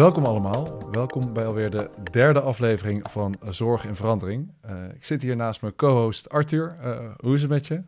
[0.00, 0.90] Welkom allemaal.
[0.90, 4.50] Welkom bij alweer de derde aflevering van Zorg in Verandering.
[4.66, 6.76] Uh, ik zit hier naast mijn co-host Arthur.
[6.84, 7.82] Uh, hoe is het met je?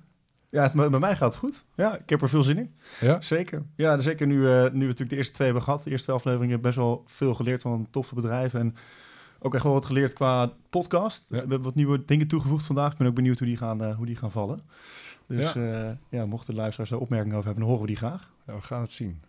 [0.49, 1.65] Ja, het, bij mij gaat het goed.
[1.75, 2.75] Ja, ik heb er veel zin in.
[3.01, 3.21] Ja?
[3.21, 3.63] Zeker.
[3.75, 5.83] Ja, zeker nu, uh, nu we natuurlijk de eerste twee hebben gehad.
[5.83, 8.61] De eerste twee afleveringen best wel veel geleerd van toffe bedrijven.
[8.61, 8.75] En
[9.39, 11.25] ook echt wel wat geleerd qua podcast.
[11.29, 12.93] We hebben wat nieuwe dingen toegevoegd vandaag.
[12.93, 14.61] Ik ben ook benieuwd hoe die gaan, hoe die gaan vallen.
[15.27, 15.99] Dus ja.
[16.09, 18.31] ja, mochten de luisteraars daar opmerkingen over hebben, dan horen we die graag.
[18.47, 19.21] Ja, we gaan het zien.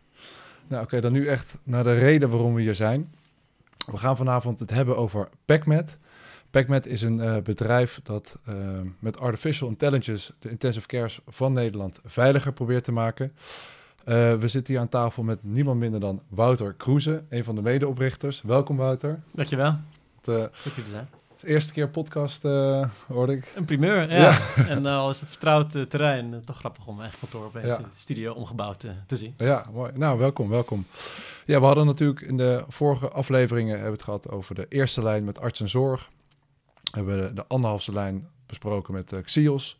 [0.67, 3.13] Nou, oké, dan nu echt naar de reden waarom we hier zijn.
[3.91, 5.98] We gaan vanavond het hebben over PacMed.
[6.49, 8.55] PacMed is een uh, bedrijf dat uh,
[8.99, 13.34] met artificial intelligence de intensive cares van Nederland veiliger probeert te maken.
[14.05, 17.61] Uh, we zitten hier aan tafel met niemand minder dan Wouter Kroeze, een van de
[17.61, 18.41] medeoprichters.
[18.41, 19.23] Welkom Wouter.
[19.31, 19.77] Dankjewel.
[20.22, 21.08] Het, Goed te zijn
[21.43, 23.52] eerste keer podcast uh, hoorde ik.
[23.55, 24.39] Een primeur, ja.
[24.67, 27.81] en uh, al is het vertrouwd uh, terrein, toch grappig om eigen kantoor op deze
[28.00, 29.33] studio omgebouwd te zien.
[29.38, 29.91] Ja, mooi.
[29.95, 30.85] Nou, welkom, welkom.
[31.45, 35.23] Ja, we hadden natuurlijk in de vorige afleveringen hebben het gehad over de eerste lijn
[35.23, 36.09] met arts en zorg.
[36.83, 39.80] We hebben de, de anderhalfste lijn besproken met Xios.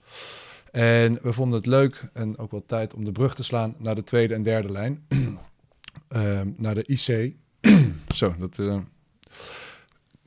[0.72, 3.96] En we vonden het leuk en ook wel tijd om de brug te slaan naar
[3.96, 5.06] de tweede en derde lijn.
[6.08, 7.34] Ehm, naar de IC.
[8.16, 8.58] Zo, dat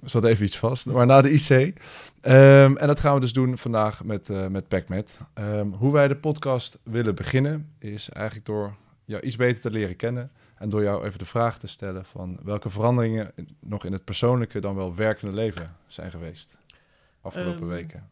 [0.05, 0.87] zat even iets vast.
[0.87, 1.79] Maar na de IC.
[2.21, 5.21] Ehm, en dat gaan we dus doen vandaag met, uh, met PacMed.
[5.35, 8.75] Um, hoe wij de podcast willen beginnen is eigenlijk door
[9.05, 10.31] jou iets beter te leren kennen.
[10.57, 14.61] En door jou even de vraag te stellen van welke veranderingen nog in het persoonlijke
[14.61, 16.57] dan wel werkende leven zijn geweest
[17.21, 18.09] afgelopen um, weken.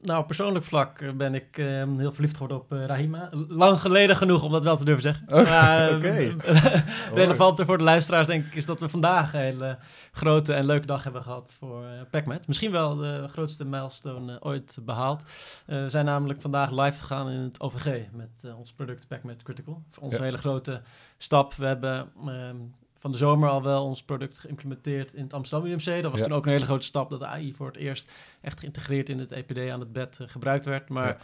[0.00, 1.66] Nou, op persoonlijk vlak eh, ben ik uh,
[1.96, 3.30] heel verliefd geworden op uh, Rahima.
[3.48, 5.26] Lang geleden genoeg om dat wel te durven zeggen.
[5.40, 5.64] Oké.
[5.96, 6.30] Okay.
[6.30, 6.82] Okay.
[7.14, 9.78] relevant voor de luisteraars denk ik is dat we vandaag een hele
[10.12, 12.46] grote en leuke dag hebben gehad voor PacMed.
[12.46, 15.22] Misschien wel de grootste milestone ooit behaald.
[15.66, 19.82] we zijn namelijk vandaag live gegaan in het OVG met ons product PacMed Critical.
[19.90, 20.18] Voor ons ja.
[20.18, 20.82] een hele grote
[21.18, 21.54] stap.
[21.54, 22.56] We hebben ehm,
[22.98, 26.02] van de zomer al wel ons product geïmplementeerd in het Amsterdam UMC.
[26.02, 28.60] Dat was toen ook een hele grote stap dat de AI voor het eerst echt
[28.60, 30.88] geïntegreerd in het EPD aan het bed uh, gebruikt werd.
[30.88, 31.16] Maar ja.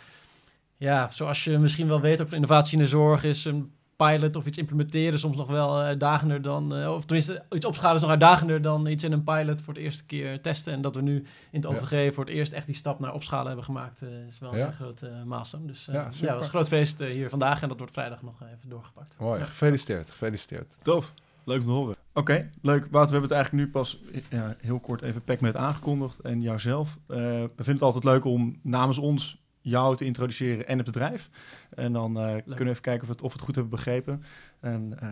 [0.77, 1.11] ja.
[1.11, 4.47] zoals je misschien wel weet, ook voor innovatie in de zorg is een pilot of
[4.47, 8.11] iets implementeren soms nog wel uh, uitdagender dan, uh, of tenminste iets opschalen is nog
[8.11, 10.73] uitdagender dan iets in een pilot voor de eerste keer testen.
[10.73, 11.17] En dat we nu
[11.51, 12.11] in het OVG ja.
[12.11, 15.67] voor het eerst echt die stap naar opschalen hebben gemaakt, is wel een grote milestone.
[15.67, 18.43] Dus ja, ja, het was een groot feest hier vandaag en dat wordt vrijdag nog
[18.43, 19.17] even doorgepakt.
[19.19, 20.75] Mooi, gefeliciteerd, gefeliciteerd.
[20.83, 21.13] Tof.
[21.45, 21.97] Leuk om te horen.
[22.15, 22.87] Oké, leuk.
[22.91, 26.21] Wouter, we hebben het eigenlijk nu pas ja, heel kort even PacMed aangekondigd.
[26.21, 26.99] En jouzelf.
[27.09, 31.31] Uh, we vinden het altijd leuk om namens ons jou te introduceren en het bedrijf.
[31.75, 34.23] En dan uh, kunnen we even kijken of, het, of we het goed hebben begrepen.
[34.61, 35.09] En uh,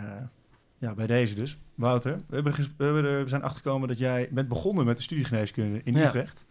[0.78, 1.58] ja, bij deze dus.
[1.74, 5.02] Wouter, we, hebben we, hebben er, we zijn achtergekomen dat jij bent begonnen met de
[5.02, 6.44] studiegeneeskunde in Utrecht.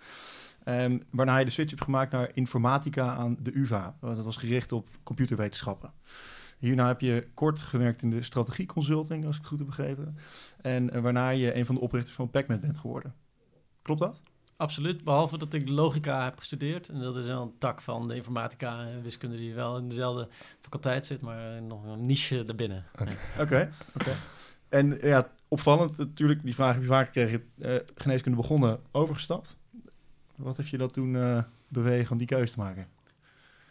[0.66, 0.84] Ja.
[0.84, 3.96] Um, waarna je de switch hebt gemaakt naar informatica aan de UvA.
[4.02, 5.92] Dat was gericht op computerwetenschappen.
[6.60, 10.18] Hierna heb je kort gewerkt in de strategieconsulting, als ik het goed heb begrepen.
[10.62, 13.14] En uh, waarna je een van de oprichters van PacMed bent geworden.
[13.82, 14.22] Klopt dat?
[14.56, 16.90] Absoluut, behalve dat ik logica heb gestudeerd.
[16.90, 20.28] En dat is wel een tak van de informatica en wiskunde die wel in dezelfde
[20.60, 22.86] faculteit zit, maar nog een niche daarbinnen.
[23.40, 24.16] Oké, oké.
[24.70, 27.44] En ja, opvallend natuurlijk, die vraag heb je vaak gekregen.
[27.58, 29.58] Uh, geneeskunde begonnen, overgestapt.
[30.36, 32.88] Wat heeft je dat toen uh, bewegen om die keuze te maken?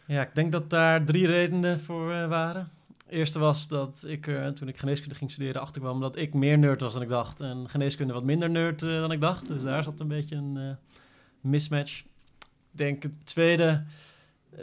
[0.05, 2.71] Ja, ik denk dat daar drie redenen voor uh, waren
[3.09, 6.81] eerste was dat ik, uh, toen ik geneeskunde ging studeren, achterkwam dat ik meer nerd
[6.81, 7.39] was dan ik dacht.
[7.39, 9.47] En geneeskunde wat minder nerd uh, dan ik dacht.
[9.47, 10.69] Dus daar zat een beetje een uh,
[11.41, 11.99] mismatch.
[12.39, 13.83] Ik denk het tweede,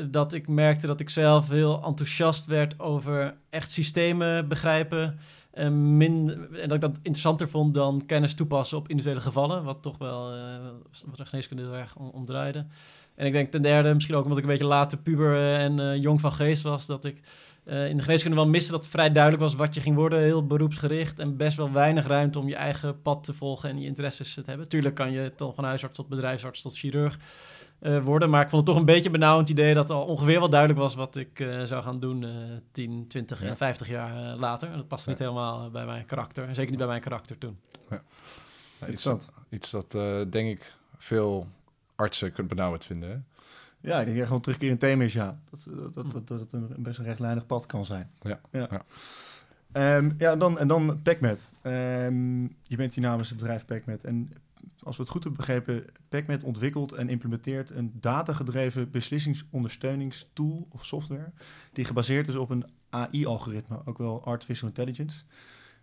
[0.09, 5.19] dat ik merkte dat ik zelf heel enthousiast werd over echt systemen begrijpen.
[5.51, 9.65] En, min, en dat ik dat interessanter vond dan kennis toepassen op individuele gevallen.
[9.65, 10.31] Wat toch wel,
[11.07, 12.67] wat de geneeskunde heel erg om, omdraaide.
[13.15, 16.21] En ik denk ten derde, misschien ook omdat ik een beetje later puber en jong
[16.21, 17.21] van geest was, dat ik
[17.67, 20.19] uh, in de geneeskunde wel missen dat het vrij duidelijk was wat je ging worden.
[20.19, 23.87] Heel beroepsgericht en best wel weinig ruimte om je eigen pad te volgen en je
[23.87, 24.69] interesses te hebben.
[24.69, 27.19] Tuurlijk kan je dan van huisarts tot bedrijfsarts tot chirurg
[27.81, 28.31] uh, worden.
[28.31, 30.95] Maar ik vond het toch een beetje benauwend idee dat al ongeveer wel duidelijk was
[30.95, 32.27] wat ik uh, zou gaan doen
[32.73, 33.49] 10, 20 ja.
[33.49, 34.71] en 50 jaar later.
[34.71, 35.11] En dat past ja.
[35.11, 36.49] niet helemaal bij mijn karakter.
[36.49, 37.59] En zeker niet bij mijn karakter toen.
[37.91, 38.03] Ja.
[38.89, 39.91] iets, dat, iets dat
[40.31, 41.47] denk ik veel
[41.97, 43.11] artsen kunt benauwend vinden.
[43.11, 43.36] Hè?
[43.87, 45.39] Ja, ik denk gewoon terugkeer in thema is, ja.
[45.51, 48.11] Dat, dat, dat, dat, het een best een rechtlijnig pad kan zijn.
[48.21, 48.41] Ja.
[48.51, 49.97] Ja, ja.
[49.97, 51.53] Um, ja dan, en dan PacMed.
[51.63, 54.05] Um, je bent hier namens het bedrijf PacMed.
[54.05, 54.33] En
[54.83, 61.33] als we het goed hebben begrepen, PacMed ontwikkelt en implementeert een datagedreven beslissingsondersteuningstool of software.
[61.73, 65.19] Die gebaseerd is op een AI-algoritme, ook wel Artificial Intelligence.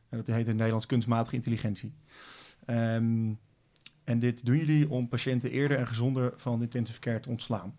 [0.09, 1.93] En dat heet in het Nederlands kunstmatige intelligentie.
[2.67, 3.39] Um,
[4.03, 7.75] en dit doen jullie om patiënten eerder en gezonder van intensive care te ontslaan.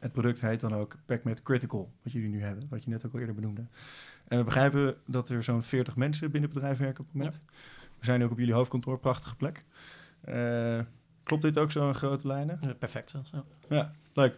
[0.00, 3.12] Het product heet dan ook PacMed Critical, wat jullie nu hebben, wat je net ook
[3.12, 3.66] al eerder benoemde.
[4.28, 7.40] En we begrijpen dat er zo'n 40 mensen binnen het bedrijf werken op het moment.
[7.98, 9.62] We zijn ook op jullie hoofdkantoor, prachtige plek.
[10.28, 10.80] Uh,
[11.22, 12.58] klopt dit ook zo in grote lijnen?
[12.60, 13.44] Ja, perfect ja.
[13.68, 13.92] ja.
[14.12, 14.36] leuk.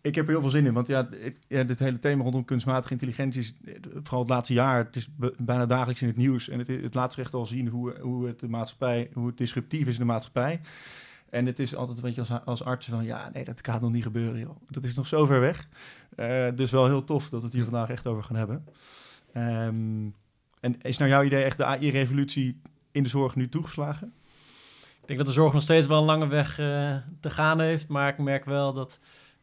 [0.00, 2.44] Ik heb er heel veel zin in, want ja, het, ja, dit hele thema rondom
[2.44, 3.54] kunstmatige intelligentie is
[3.92, 5.08] vooral het laatste jaar, het is
[5.38, 8.26] bijna dagelijks in het nieuws en het, het laat zich echt al zien hoe, hoe
[8.26, 10.60] het de maatschappij, hoe het disruptief is in de maatschappij.
[11.30, 13.92] En het is altijd een beetje als, als arts van, ja, nee, dat gaat nog
[13.92, 14.56] niet gebeuren, joh.
[14.68, 15.68] Dat is nog zo ver weg.
[16.16, 18.64] Uh, dus wel heel tof dat we het hier vandaag echt over gaan hebben.
[19.34, 20.14] Um,
[20.60, 22.60] en is nou jouw idee echt de AI-revolutie
[22.92, 24.12] in de zorg nu toegeslagen?
[25.00, 27.88] Ik denk dat de zorg nog steeds wel een lange weg uh, te gaan heeft,
[27.88, 28.98] maar ik merk wel dat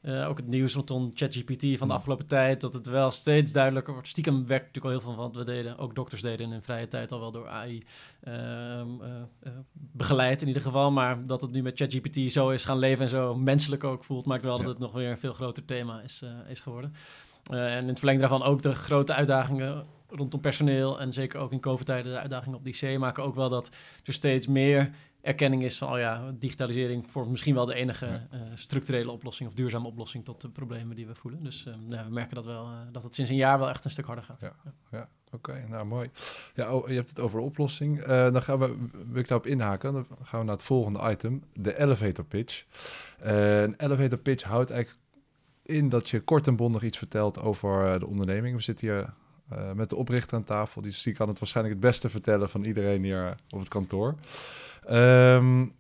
[0.08, 2.00] uh, ook het nieuws rondom ChatGPT van de mm.
[2.00, 4.08] afgelopen tijd, dat het wel steeds duidelijker wordt.
[4.08, 6.88] Stiekem werkt natuurlijk al heel veel van wat we deden, ook dokters deden in vrije
[6.88, 7.84] tijd al wel door AI
[8.24, 10.92] uh, ehm, uh, begeleid in ieder geval.
[10.92, 14.26] Maar dat het nu met ChatGPT zo is gaan leven en zo menselijk ook voelt,
[14.26, 16.94] maakt wel dat het nog weer een veel groter thema is, is geworden.
[17.50, 21.60] en in het verlengde daarvan ook de grote uitdagingen rondom personeel en zeker ook in
[21.60, 23.70] COVID-tijden de uitdagingen op die C maken ook wel dat
[24.04, 28.42] er steeds meer erkenning is van, oh ja, digitalisering vormt misschien wel de enige uh,
[28.54, 31.44] structurele oplossing of duurzame oplossing tot de problemen die we voelen.
[31.44, 33.86] Dus uh, ja, we merken dat wel, uh, dat het sinds een jaar wel echt
[33.86, 34.42] een stuk harder gaat.
[34.42, 34.56] Ja,
[34.92, 35.10] ja.
[35.32, 36.10] oké, nou mooi.
[36.56, 38.04] Ja, oh, je hebt het over oplossing.
[38.06, 41.80] dan gaan we, wil ik daarop inhaken, dan gaan we naar het volgende item, de
[41.80, 42.66] elevator pitch.
[43.20, 45.02] een elevator pitch houdt eigenlijk
[45.64, 48.56] in dat je kort en bondig iets vertelt over de onderneming.
[48.56, 49.14] We zitten hier
[49.74, 53.36] met de oprichter aan tafel, die, kan het waarschijnlijk het beste vertellen van iedereen hier
[53.50, 54.16] op het kantoor.
[54.90, 55.76] Um,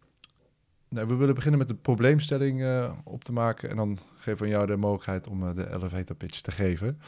[0.89, 3.69] nou, we willen beginnen met de probleemstelling uh, op te maken.
[3.69, 6.99] En dan geven we jou de mogelijkheid om uh, de elevator pitch te geven.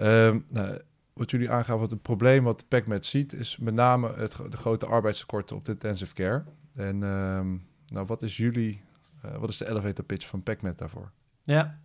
[0.00, 0.80] Um, nou,
[1.12, 4.86] wat jullie aangaven, wat het probleem wat PacMed ziet, is met name het, de grote
[4.86, 6.44] arbeidstekorten op de intensive care.
[6.74, 8.82] En um, nou, wat is jullie,
[9.38, 11.10] wat is de elevator pitch van PacMed daarvoor?
[11.42, 11.78] Ja,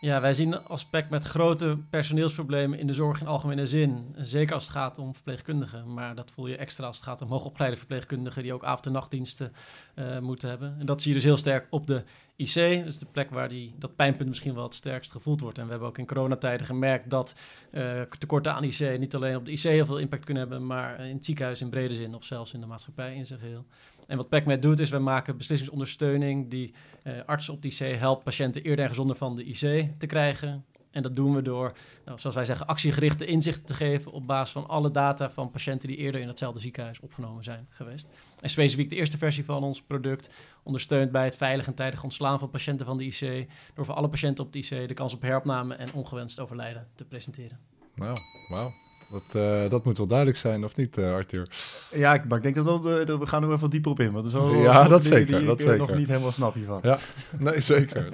[0.00, 4.14] ja, wij zien als PEC met grote personeelsproblemen in de zorg in algemene zin.
[4.16, 5.94] Zeker als het gaat om verpleegkundigen.
[5.94, 8.92] Maar dat voel je extra als het gaat om hoogopgeleide verpleegkundigen die ook avond- en
[8.92, 9.52] nachtdiensten
[9.94, 10.76] uh, moeten hebben.
[10.78, 12.02] En dat zie je dus heel sterk op de
[12.36, 12.84] IC.
[12.84, 15.58] Dus de plek waar die, dat pijnpunt misschien wel het sterkst gevoeld wordt.
[15.58, 17.34] En we hebben ook in coronatijden gemerkt dat
[17.70, 21.00] uh, tekorten aan IC niet alleen op de IC heel veel impact kunnen hebben, maar
[21.00, 23.64] in het ziekenhuis in brede zin of zelfs in de maatschappij in zijn geheel.
[24.08, 26.74] En wat PacMed doet is, we maken beslissingsondersteuning die
[27.04, 30.64] uh, artsen op de IC helpt patiënten eerder en gezonder van de IC te krijgen.
[30.90, 31.72] En dat doen we door,
[32.04, 35.88] nou, zoals wij zeggen, actiegerichte inzichten te geven op basis van alle data van patiënten
[35.88, 38.06] die eerder in hetzelfde ziekenhuis opgenomen zijn geweest.
[38.40, 40.30] En specifiek de eerste versie van ons product
[40.62, 44.08] ondersteunt bij het veilig en tijdig ontslaan van patiënten van de IC, door voor alle
[44.08, 47.58] patiënten op de IC de kans op heropname en ongewenst overlijden te presenteren.
[47.94, 48.16] Nou,
[48.50, 48.87] wauw.
[49.10, 51.50] Dat, uh, dat moet wel duidelijk zijn, of niet, uh, Arthur?
[51.90, 52.82] Ja, maar ik denk dat
[53.18, 54.12] we, gaan er even dieper op in.
[54.12, 55.38] Want er zo, ja, dat zeker.
[55.38, 55.86] Die dat ik zeker.
[55.86, 56.80] nog niet helemaal snap hiervan.
[56.82, 56.98] Ja,
[57.38, 58.08] nee, zeker.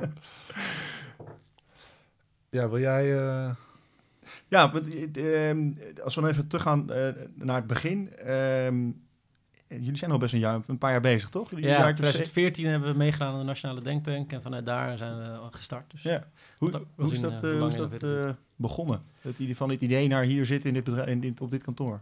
[2.50, 3.06] ja, wil jij...
[4.48, 6.84] Ja, want, ehm, als we dan even teruggaan
[7.34, 8.10] naar het begin.
[8.30, 9.02] Um,
[9.68, 11.50] jullie zijn al best een, jaar, een paar jaar bezig, toch?
[11.50, 14.32] ja, in 2014 hebben we meegedaan aan de Nationale Denktank.
[14.32, 15.90] En vanuit daar zijn we gestart.
[15.90, 16.24] Dus ja.
[16.58, 17.92] Hoe, hoe is dat, hoe is dat
[18.56, 19.02] begonnen?
[19.20, 21.62] Het idee van het idee naar hier zitten in dit bedrijf, in dit, op dit
[21.62, 22.00] kantoor?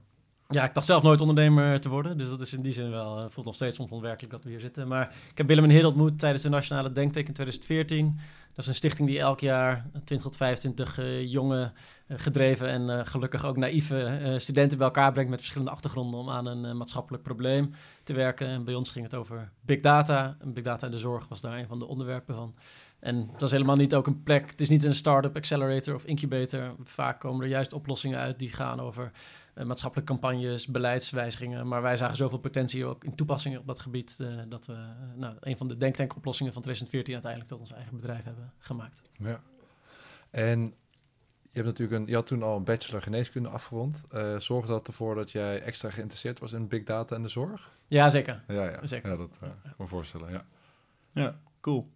[0.53, 2.19] Ja, ik dacht zelf nooit ondernemer te worden.
[2.19, 4.51] Dus dat is in die zin wel, uh, voelt nog steeds soms onwerkelijk dat we
[4.51, 4.89] hier zitten.
[4.89, 8.17] Maar ik heb Willem en Heer ontmoet tijdens de Nationale Denktank in 2014.
[8.49, 11.73] Dat is een stichting die elk jaar 20 tot 25 uh, jonge,
[12.17, 16.47] gedreven en uh, gelukkig ook naïeve studenten bij elkaar brengt met verschillende achtergronden om aan
[16.47, 18.47] een maatschappelijk probleem te werken.
[18.47, 20.37] En bij ons ging het over big data.
[20.41, 22.55] En big data in de zorg was daar een van de onderwerpen van.
[23.01, 24.51] En dat is helemaal niet ook een plek.
[24.51, 26.75] Het is niet een start-up accelerator of incubator.
[26.85, 29.11] Vaak komen er juist oplossingen uit die gaan over
[29.55, 31.69] maatschappelijke campagnes, beleidswijzigingen.
[31.69, 34.19] Maar wij zagen zoveel potentie ook in toepassingen op dat gebied.
[34.49, 34.77] Dat we
[35.17, 39.03] nou, een van de denktankoplossingen van 2014 uiteindelijk tot ons eigen bedrijf hebben gemaakt.
[39.19, 39.41] Ja.
[40.31, 40.75] En
[41.61, 44.03] hebt natuurlijk een, je had toen al een bachelor geneeskunde afgerond.
[44.39, 47.71] zorgde dat ervoor dat jij extra geïnteresseerd was in big data en de zorg?
[47.89, 48.43] Ja, zeker.
[48.49, 48.87] Ja, ja.
[48.87, 49.11] zeker.
[49.11, 50.31] ja dat kan me voorstellen.
[50.33, 50.45] Ja.
[51.13, 51.91] ja, cool.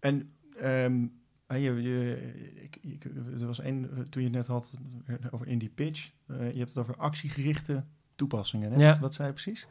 [0.00, 0.30] En
[0.62, 1.12] Um,
[1.48, 2.16] je, je,
[2.80, 3.04] ik,
[3.40, 4.70] er was één, toen je het net had
[5.30, 7.84] over in die pitch, uh, je hebt het over actiegerichte
[8.14, 8.72] toepassingen.
[8.72, 8.78] Hè?
[8.78, 8.90] Ja.
[8.90, 9.66] Wat, wat zei je precies?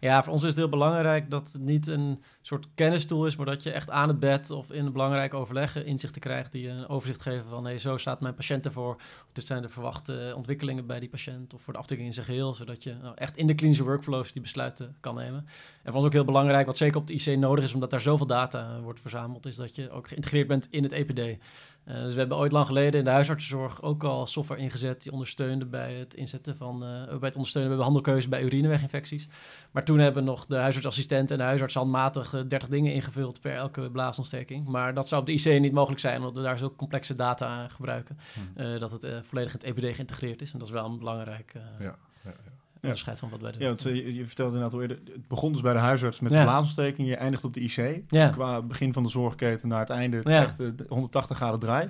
[0.00, 3.46] Ja, voor ons is het heel belangrijk dat het niet een soort kennistool is, maar
[3.46, 6.88] dat je echt aan het bed of in een belangrijke overleggen inzichten krijgt die een
[6.88, 8.94] overzicht geven van hey, zo staat mijn patiënt ervoor.
[8.94, 12.26] Of dit zijn de verwachte ontwikkelingen bij die patiënt of voor de afdeling in zijn
[12.26, 15.46] geheel, zodat je nou, echt in de klinische workflows die besluiten kan nemen.
[15.82, 18.00] En voor ons ook heel belangrijk, wat zeker op de IC nodig is, omdat daar
[18.00, 21.38] zoveel data wordt verzameld, is dat je ook geïntegreerd bent in het EPD.
[21.88, 25.12] Uh, dus we hebben ooit lang geleden in de huisartsenzorg ook al software ingezet die
[25.12, 29.28] ondersteunde bij het inzetten van, uh, bij het ondersteunen bij handelkeuze bij urineweginfecties.
[29.70, 33.54] Maar toen hebben nog de huisartsassistent en de huisarts handmatig 30 eh, dingen ingevuld per
[33.54, 34.68] elke blaasontsteking.
[34.68, 37.46] Maar dat zou op de IC niet mogelijk zijn, omdat we daar zo complexe data
[37.46, 38.18] aan gebruiken.
[38.34, 38.78] Hmm.
[38.78, 40.52] dat het volledig in het EPD geïntegreerd is.
[40.52, 42.53] En dat is wel een belangrijk, ja, ja, ja.
[42.84, 43.60] Onderscheid van wat wij doen.
[43.60, 46.20] Ja, want eh, je, je vertelde inderdaad al eerder, het begon dus bij de huisarts
[46.20, 46.42] met Ja.
[46.42, 48.02] blaasontsteking, je eindigt op de IC.
[48.08, 48.28] Ja.
[48.28, 50.42] Qua begin van de zorgketen naar het einde Ja.
[50.42, 51.88] echt eh, 180 graden draai.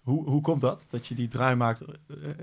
[0.00, 1.80] Hoe, hoe komt dat, dat je die draai maakt?
[1.80, 2.34] Eh, eh,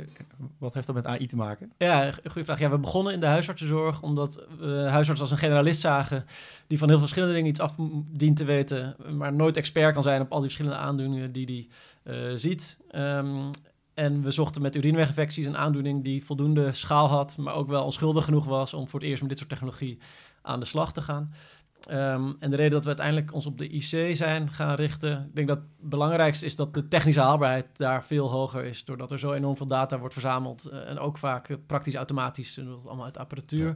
[0.58, 1.72] wat heeft dat met AI te maken?
[1.78, 2.60] Ja, goede vraag.
[2.60, 6.26] Ja, we begonnen in de huisartsenzorg omdat we huisarts als een generalist zagen
[6.68, 7.76] die van heel veel verschillende dingen iets af
[8.12, 11.68] dient te weten, maar nooit expert kan zijn op al die verschillende aandoeningen die
[12.04, 12.80] hij eh, ziet.
[12.92, 13.50] Ehm,
[13.98, 18.26] en we zochten met urineweginfecties een aandoening die voldoende schaal had, maar ook wel onschuldig
[18.26, 19.98] genoeg was om voor het eerst met dit soort technologie
[20.42, 21.34] aan de slag te gaan.
[21.82, 25.36] Ehm, en de reden dat we uiteindelijk ons op de IC zijn gaan richten, ik
[25.36, 29.20] denk dat het belangrijkste is dat de technische haalbaarheid daar veel hoger is, doordat er
[29.20, 33.06] zo enorm veel data wordt verzameld eh, en ook vaak praktisch automatisch, en dat allemaal
[33.06, 33.76] uit apparatuur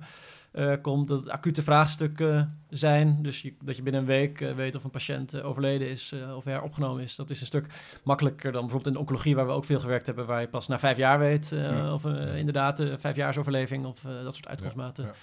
[0.52, 3.18] eh, komt, dat het acute vraagstukken zijn.
[3.22, 6.12] Dus je, dat je binnen een week eh, weet of een patiënt eh, overleden is
[6.12, 7.16] eh, of heropgenomen is.
[7.16, 7.66] Dat is een stuk
[8.04, 10.68] makkelijker dan bijvoorbeeld in de oncologie, waar we ook veel gewerkt hebben, waar je pas
[10.68, 11.94] na vijf jaar weet eh, Ja.
[11.94, 15.14] of eh, inderdaad eh, vijfjaarsoverleving of eh, dat soort uitkomstmaten Ja,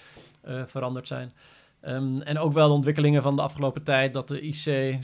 [0.41, 1.33] eh, veranderd zijn.
[1.81, 4.99] Ehm, en ook wel de ontwikkelingen van de afgelopen tijd, dat de IC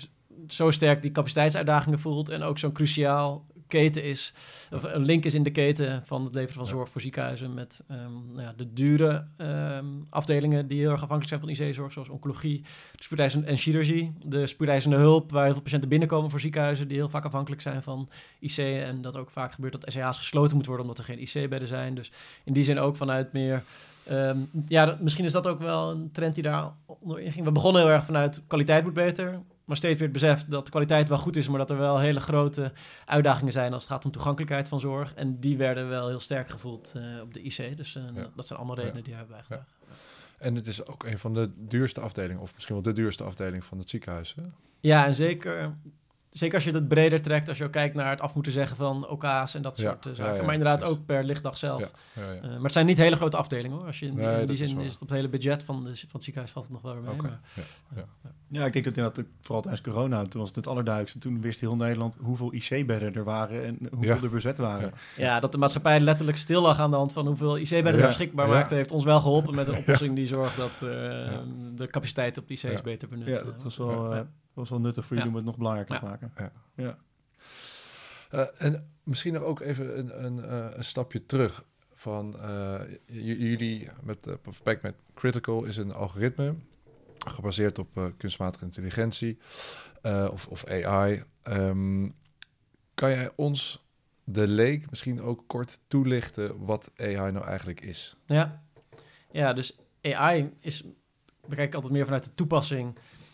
[0.49, 4.35] zo sterk die capaciteitsuitdagingen voelt en ook zo'n cruciaal keten is,
[4.73, 7.83] of een link is in de keten van het leveren van zorg voor ziekenhuizen met
[7.89, 7.99] ehm,
[8.33, 12.63] nou ja, de dure ehm, afdelingen die heel erg afhankelijk zijn van IC-zorg, zoals oncologie,
[12.97, 16.97] de spoedeisende en chirurgie, de spoedeisende hulp, waar heel veel patiënten binnenkomen voor ziekenhuizen die
[16.97, 18.09] heel vaak afhankelijk zijn van
[18.41, 21.69] IC en dat ook vaak gebeurt dat SCH's gesloten moeten worden omdat er geen IC-bedden
[21.69, 21.95] zijn.
[21.95, 22.13] Dus
[22.45, 23.63] in die zin ook vanuit meer
[24.05, 27.45] Ehm, ja, dat- misschien is dat ook wel een trend die daar onderin ging.
[27.45, 29.41] We begonnen heel erg vanuit kwaliteit moet beter.
[29.65, 31.99] Maar steeds weer het besef dat de kwaliteit wel goed is, maar dat er wel
[31.99, 32.73] hele grote
[33.05, 35.15] uitdagingen zijn als het gaat om toegankelijkheid van zorg.
[35.15, 37.77] En die werden wel heel sterk gevoeld eh, op de IC.
[37.77, 38.27] Dus eh, Ja.
[38.37, 39.05] dat zijn allemaal redenen Ja.
[39.05, 39.67] die hebben bijgedragen.
[40.39, 43.65] En het is ook een van de duurste afdelingen, of misschien wel de duurste afdeling
[43.65, 44.35] van het ziekenhuis.
[44.35, 44.43] Hè?
[44.81, 45.75] Ja, en zeker,
[46.31, 48.77] zeker als je het breder trekt, als je ook kijkt naar het af moeten zeggen
[48.77, 50.37] van OK's en dat Ja, soort eh, ja, zaken.
[50.37, 50.97] ja, maar inderdaad precies.
[50.97, 51.81] ook per lichtdag zelf.
[51.81, 52.41] Ja, ja, ja.
[52.41, 53.87] Maar het zijn niet hele grote afdelingen hoor.
[53.87, 55.85] Als je in, Nee, in dat die zin is het op het hele budget van,
[55.85, 57.21] de, van het ziekenhuis valt het nog wel weer mee.
[57.23, 57.41] Maar-
[58.55, 61.21] ja, ik denk dat inderdaad, vooral tijdens corona, toen was het het allerduidelijkste.
[61.29, 64.23] Toen wist heel Nederland hoeveel IC-bedden er waren en hoeveel Ja.
[64.23, 64.93] er bezet waren.
[65.17, 65.25] Ja.
[65.25, 68.07] Ja, dat de maatschappij letterlijk stil lag aan de hand van hoeveel IC-bedden Ja, er
[68.07, 68.53] beschikbaar ja.
[68.53, 70.81] maakte, heeft ons wel geholpen met een oplossing die zorgt dat eh,
[71.75, 72.81] de capaciteit op de IC's Ja.
[72.83, 74.19] beter benut Ja, eh, dat was wel, Ja.
[74.19, 75.37] eh, was wel nuttig voor jullie Ja.
[75.37, 76.33] om het nog belangrijker te maken.
[76.37, 76.53] Ja.
[76.77, 76.97] Ja.
[78.31, 81.65] Eh, en misschien nog ook even een, een, eh, een stapje terug.
[81.97, 86.55] Van eh, jullie met uh, Perfect met Critical is een algoritme
[87.31, 89.39] gebaseerd op eh, kunstmatige intelligentie
[90.03, 91.23] eh, of, of AI.
[91.43, 92.09] Ehm,
[92.95, 93.85] kan jij ons,
[94.25, 98.17] de leek, misschien ook kort toelichten wat AI nou eigenlijk is?
[98.27, 98.63] Ja.
[99.31, 100.85] ja, dus AI is,
[101.49, 102.87] bekijk ik altijd meer vanuit de toepassing.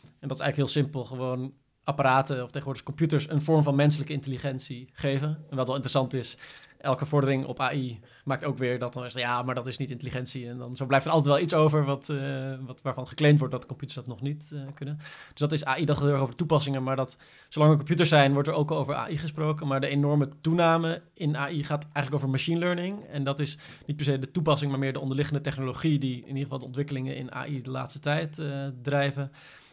[0.03, 1.55] En dat is eigenlijk heel simpel, gewoon
[1.85, 5.29] apparaten of tegenwoordig computers een vorm van menselijke intelligentie geven.
[5.51, 6.37] En wat wel interessant is,
[6.81, 9.91] elke vordering op AI maakt ook weer dat dan is, ja, maar dat is niet
[9.91, 10.49] intelligentie.
[10.49, 13.55] En dan zo blijft er altijd wel iets over wat, eh, wat, waarvan geclaimd wordt
[13.55, 14.97] dat computers dat nog niet eh, kunnen.
[14.99, 17.19] Dus dat is AI, dat gaat heel over toepassingen, maar dat
[17.49, 19.67] zolang er computers zijn, wordt er ook over AI gesproken.
[19.67, 23.05] Maar de enorme toename in AI gaat eigenlijk over machine learning.
[23.05, 26.27] En dat is niet per se de toepassing, maar meer de onderliggende technologie die in
[26.27, 29.33] ieder geval de ontwikkelingen in AI de laatste tijd eh, drijven.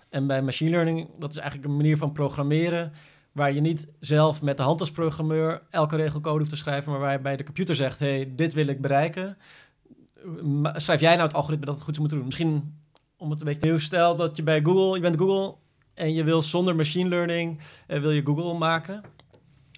[0.10, 2.92] En bij machine learning, dat is eigenlijk een manier van programmeren
[3.38, 7.00] waar je niet zelf met de hand als programmeur elke regelcode hoeft te schrijven, maar
[7.00, 9.38] waar je bij de computer zegt, hey, dit wil ik bereiken.
[10.74, 12.26] Schrijf jij nou het algoritme dat het goed zou moeten doen?
[12.26, 12.78] Misschien
[13.18, 15.56] om het een beetje nieuw stel dat je bij Google, je bent Google
[15.94, 19.02] en je wil zonder machine learning, eh, wil je Google maken.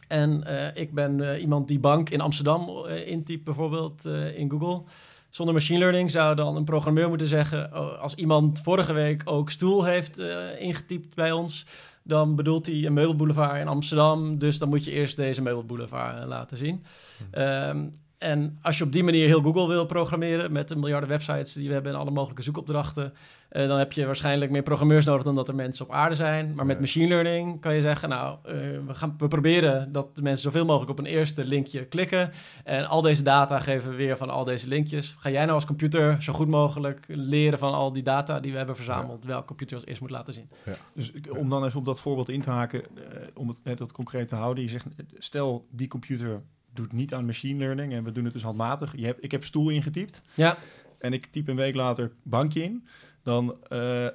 [0.07, 4.83] En eh, ik ben eh, iemand die bank in Amsterdam intypt bijvoorbeeld in Google.
[5.29, 7.69] Zonder machine learning zou dan een programmeur moeten zeggen...
[7.73, 10.17] oh, als iemand vorige week ook stoel heeft
[10.59, 11.65] ingetypt bij ons...
[12.09, 14.37] dan bedoelt hij een meubelboulevard in Amsterdam.
[14.37, 16.83] Dus dan moet je eerst deze meubelboulevard eh, laten zien.
[17.31, 17.87] Ehm,
[18.17, 20.51] en als je op die manier heel Google wil programmeren...
[20.51, 23.13] met de miljarden websites die we hebben en alle mogelijke zoekopdrachten...
[23.49, 26.53] eh, dan heb je waarschijnlijk meer programmeurs nodig dan dat er mensen op aarde zijn.
[26.55, 28.09] Maar met machine learning kan je zeggen...
[28.09, 28.53] nou, eh,
[28.87, 32.31] we, gaan, we proberen dat de mensen zoveel mogelijk op een eerste linkje klikken...
[32.63, 35.15] En al deze data geven we weer van al deze linkjes.
[35.17, 38.57] Ga jij nou als computer zo goed mogelijk leren van al die data die we
[38.57, 40.49] hebben verzameld, welke computer als eerst moet laten zien?
[40.93, 44.27] Dus om dan even op dat voorbeeld in te haken, eh, om het dat concreet
[44.27, 44.63] te houden.
[44.63, 44.85] Je zegt,
[45.17, 46.41] stel die computer
[46.73, 48.93] doet niet aan machine learning en we doen het dus handmatig.
[48.95, 50.57] Je hebt, ik heb stoel ingetypt Ja,
[50.99, 52.87] en ik typ een week later bankje in.
[53.23, 54.07] Dan eh,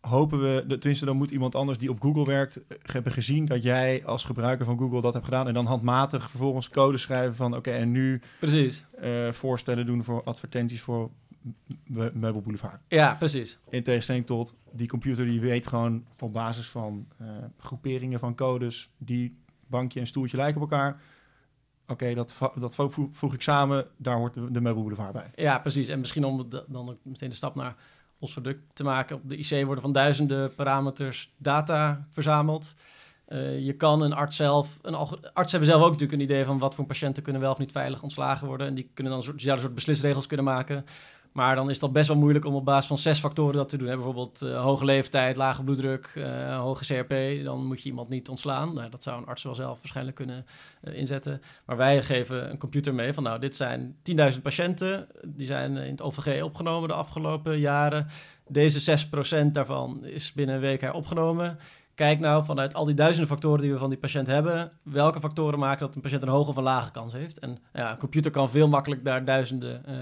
[0.00, 3.62] hopen we, tenminste dan moet iemand anders die op Google werkt, eh, hebben gezien dat
[3.62, 5.48] jij als gebruiker van Google dat hebt gedaan.
[5.48, 8.84] En dan handmatig vervolgens code schrijven van oké, en nu precies.
[9.00, 11.10] eh, voorstellen doen voor advertenties voor
[11.86, 12.80] Me- Meubel Boulevard.
[12.88, 13.58] Ja, precies.
[13.70, 17.06] In tegenstelling tot die computer die weet gewoon op basis van
[17.58, 19.36] groeperingen van codes die
[19.66, 21.00] bankje en stoeltje lijken op elkaar.
[21.88, 25.30] oké, dat, dat vo- voeg, voeg ik samen, daar hoort de, de meubelboulevard bij.
[25.34, 25.88] Ja, precies.
[25.88, 27.76] En misschien om de- dan ook meteen de stap naar
[28.18, 29.16] ons product te maken.
[29.16, 32.74] Op de IC worden van duizenden parameters data verzameld.
[33.26, 36.58] Eh, je kan een arts zelf, een artsen hebben zelf ook natuurlijk een idee van
[36.58, 38.66] wat voor patiënten kunnen wel of niet veilig ontslagen worden.
[38.66, 40.84] En die kunnen dan een soort, een soort beslisregels kunnen maken.
[41.36, 43.76] Maar dan is dat best wel moeilijk om op basis van zes factoren dat te
[43.76, 43.88] doen.
[43.88, 43.94] Hè?
[43.94, 47.44] Bijvoorbeeld eh, hoge leeftijd, lage bloeddruk, eh, hoge CRP.
[47.44, 48.74] Dan moet je iemand niet ontslaan.
[48.74, 50.46] Nou, dat zou een arts wel zelf waarschijnlijk kunnen
[50.80, 51.42] eh, inzetten.
[51.66, 53.96] Maar wij geven een computer mee van nou, dit zijn
[54.34, 55.06] 10.000 patiënten.
[55.24, 58.06] Die zijn in het OVG opgenomen de afgelopen jaren.
[58.48, 59.06] Deze
[59.46, 61.58] 6% daarvan is binnen een week heropgenomen.
[61.96, 65.58] Kijk nou vanuit al die duizenden factoren die we van die patiënt hebben, welke factoren
[65.58, 67.38] maken dat een patiënt een hoge of een lage kans heeft.
[67.38, 69.94] En ja, een computer kan veel makkelijk daar duizenden, eh,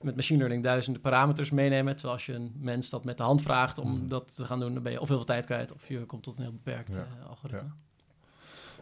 [0.00, 1.92] met machine learning duizenden parameters meenemen.
[1.94, 4.08] Terwijl als je een mens dat met de hand vraagt om Hmm.
[4.08, 6.22] dat te gaan doen, dan ben je of heel veel tijd kwijt of je komt
[6.22, 7.70] tot een heel beperkt Ja, eh, algoritme.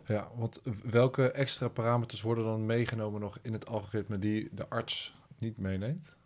[0.07, 5.15] Ja, want welke extra parameters worden dan meegenomen nog in het algoritme die de arts
[5.39, 6.17] niet meeneemt?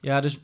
[0.00, 0.40] Ja, dus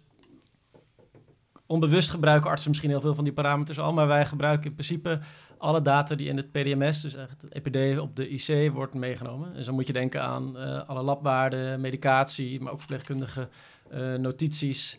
[1.68, 5.18] onbewust gebruiken artsen misschien heel veel van die parameters al, maar wij gebruiken in principe
[5.58, 9.54] alle data die in het PDMS, dus echt het EPD op de IC, wordt meegenomen.
[9.54, 13.48] Dus dan moet je denken aan eh, alle labwaarden, medicatie, maar ook verpleegkundige
[13.90, 14.98] eh, notities,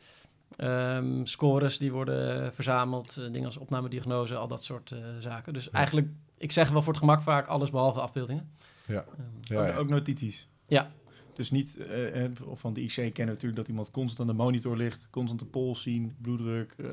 [0.55, 5.53] ehm, scores die worden verzameld, eh, dingen als opname, diagnose, al dat soort eh, zaken.
[5.53, 5.71] Dus Ja.
[5.71, 6.07] eigenlijk,
[6.37, 8.51] ik zeg wel voor het gemak vaak alles behalve afbeeldingen.
[8.85, 8.95] Ja.
[9.17, 9.75] Ehm, Ja, ook, ja.
[9.75, 10.47] ook notities.
[10.67, 10.91] Ja.
[11.39, 15.07] Dus niet eh, van de IC kennen natuurlijk dat iemand constant aan de monitor ligt,
[15.09, 16.89] constant de pols zien, bloeddruk, eh,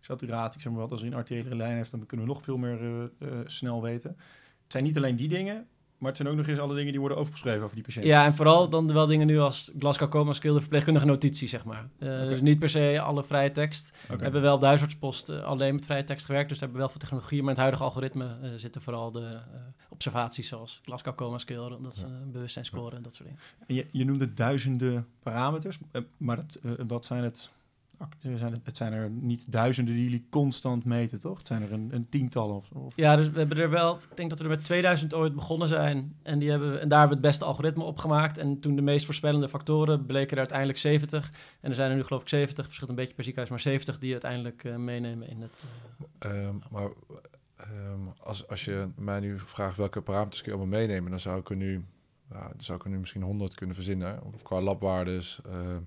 [0.00, 0.90] saturatie, zeg maar wat.
[0.90, 3.10] Als er een arteriële lijn heeft, dan kunnen we nog veel meer
[3.46, 4.10] snel weten.
[4.62, 5.68] Het zijn niet alleen die dingen,
[6.02, 8.06] maar het zijn ook nog eens alle dingen die worden overgeschreven over die patiënt.
[8.06, 11.64] Ja, en vooral dan wel dingen nu als Glasgow Coma Skill, de verpleegkundige notitie, zeg
[11.64, 11.88] maar.
[11.98, 12.28] Eh.
[12.28, 13.92] Dus niet per se alle vrije tekst.
[14.08, 16.80] We hebben wel op de huisartspost eh, alleen met vrije tekst gewerkt, dus we hebben
[16.82, 17.38] wel veel technologie.
[17.38, 19.38] Maar in het huidige algoritme eh, zitten vooral de
[19.88, 22.06] observaties zoals Glasgow Coma Skill, dat is Ja.
[22.06, 23.42] een bewustzijnsscore en dat soort dingen.
[23.66, 25.78] En je, je noemde duizenden parameters,
[26.16, 27.50] maar dat, wat zijn het?
[28.18, 31.38] Zijn het, het zijn er niet duizenden die jullie constant meten, toch?
[31.38, 34.16] Het zijn er een, een tiental of, of Ja, dus we hebben er wel, ik
[34.16, 36.14] denk dat we er met 2000 ooit begonnen zijn.
[36.22, 38.38] En, die hebben, en daar hebben we het beste algoritme op gemaakt.
[38.38, 41.32] En toen de meest voorspellende factoren bleken er uiteindelijk 70.
[41.60, 43.98] En er zijn er nu geloof ik 70, verschilt een beetje per ziekenhuis, maar 70
[43.98, 45.64] die uiteindelijk eh, meenemen in het...
[46.18, 46.88] eh, Ehm, maar
[47.56, 51.40] ehm, als, als je mij nu vraagt welke parameters kun je allemaal meenemen, dan zou
[51.40, 51.84] ik er nu,
[52.32, 54.22] dan zou ik er nu misschien 100 kunnen verzinnen.
[54.34, 55.80] Of qua labwaardes, ehm,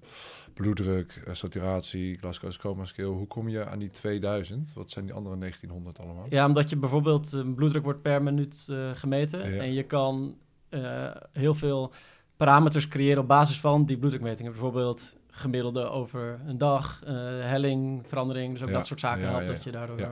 [0.53, 3.07] bloeddruk, eh, saturatie, Glasgow coma scale.
[3.07, 4.73] Hoe kom je aan die 2000?
[4.73, 6.25] Wat zijn die andere 1900 allemaal?
[6.29, 9.53] Ja, omdat je bijvoorbeeld een bloeddruk wordt per minuut eh, gemeten.
[9.53, 9.61] Ja.
[9.61, 10.37] En je kan
[10.69, 11.93] eh, heel veel
[12.37, 14.51] parameters creëren op basis van die bloeddrukmetingen.
[14.51, 18.53] Bijvoorbeeld gemiddelde over een dag, eh, helling, verandering.
[18.53, 19.97] Dus ook Ja, dat soort zaken ja, helpt ja, dat je daardoor...
[19.99, 20.07] eh,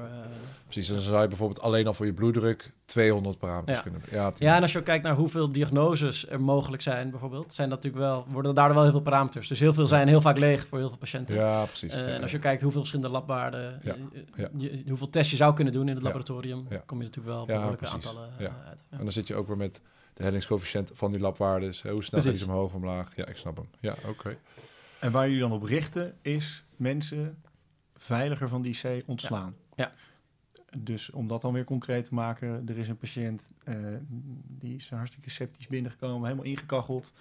[0.64, 4.02] Precies, dan zou je bijvoorbeeld alleen al voor je bloeddruk 200 parameters kunnen.
[4.12, 7.70] Ja, Ja, en als je ook kijkt naar hoeveel diagnoses er mogelijk zijn, bijvoorbeeld, zijn
[7.70, 9.48] dat natuurlijk wel, worden daardoor wel heel veel parameters.
[9.48, 11.36] Dus heel veel zijn heel vaak leeg voor heel veel patiënten.
[11.36, 11.96] ja precies.
[11.96, 13.80] Eh, en als je kijkt hoeveel verschillende labwaarden,
[14.58, 17.88] je- hoeveel tests je zou kunnen doen in het laboratorium, kom je natuurlijk wel behoorlijke
[17.88, 18.56] aantallen Ja.
[18.68, 18.84] uit.
[18.90, 19.82] En dan zit je ook weer met
[20.14, 21.82] de hellingscoëfficiënt van die labwaardes.
[21.82, 22.42] Hè, Hoe snel Precies.
[22.42, 23.16] iets omhoog, omlaag?
[23.16, 23.68] Ja, ik snap hem.
[23.80, 24.38] Ja, oké.
[25.04, 27.42] En waar jullie dan op richten is mensen
[27.96, 29.56] veiliger van die C ontslaan.
[29.76, 29.94] Ja.
[30.78, 33.76] Dus om dat dan weer concreet te maken, er is een patiënt eh,
[34.48, 37.12] die is hartstikke sceptisch binnengekomen, helemaal ingekacheld.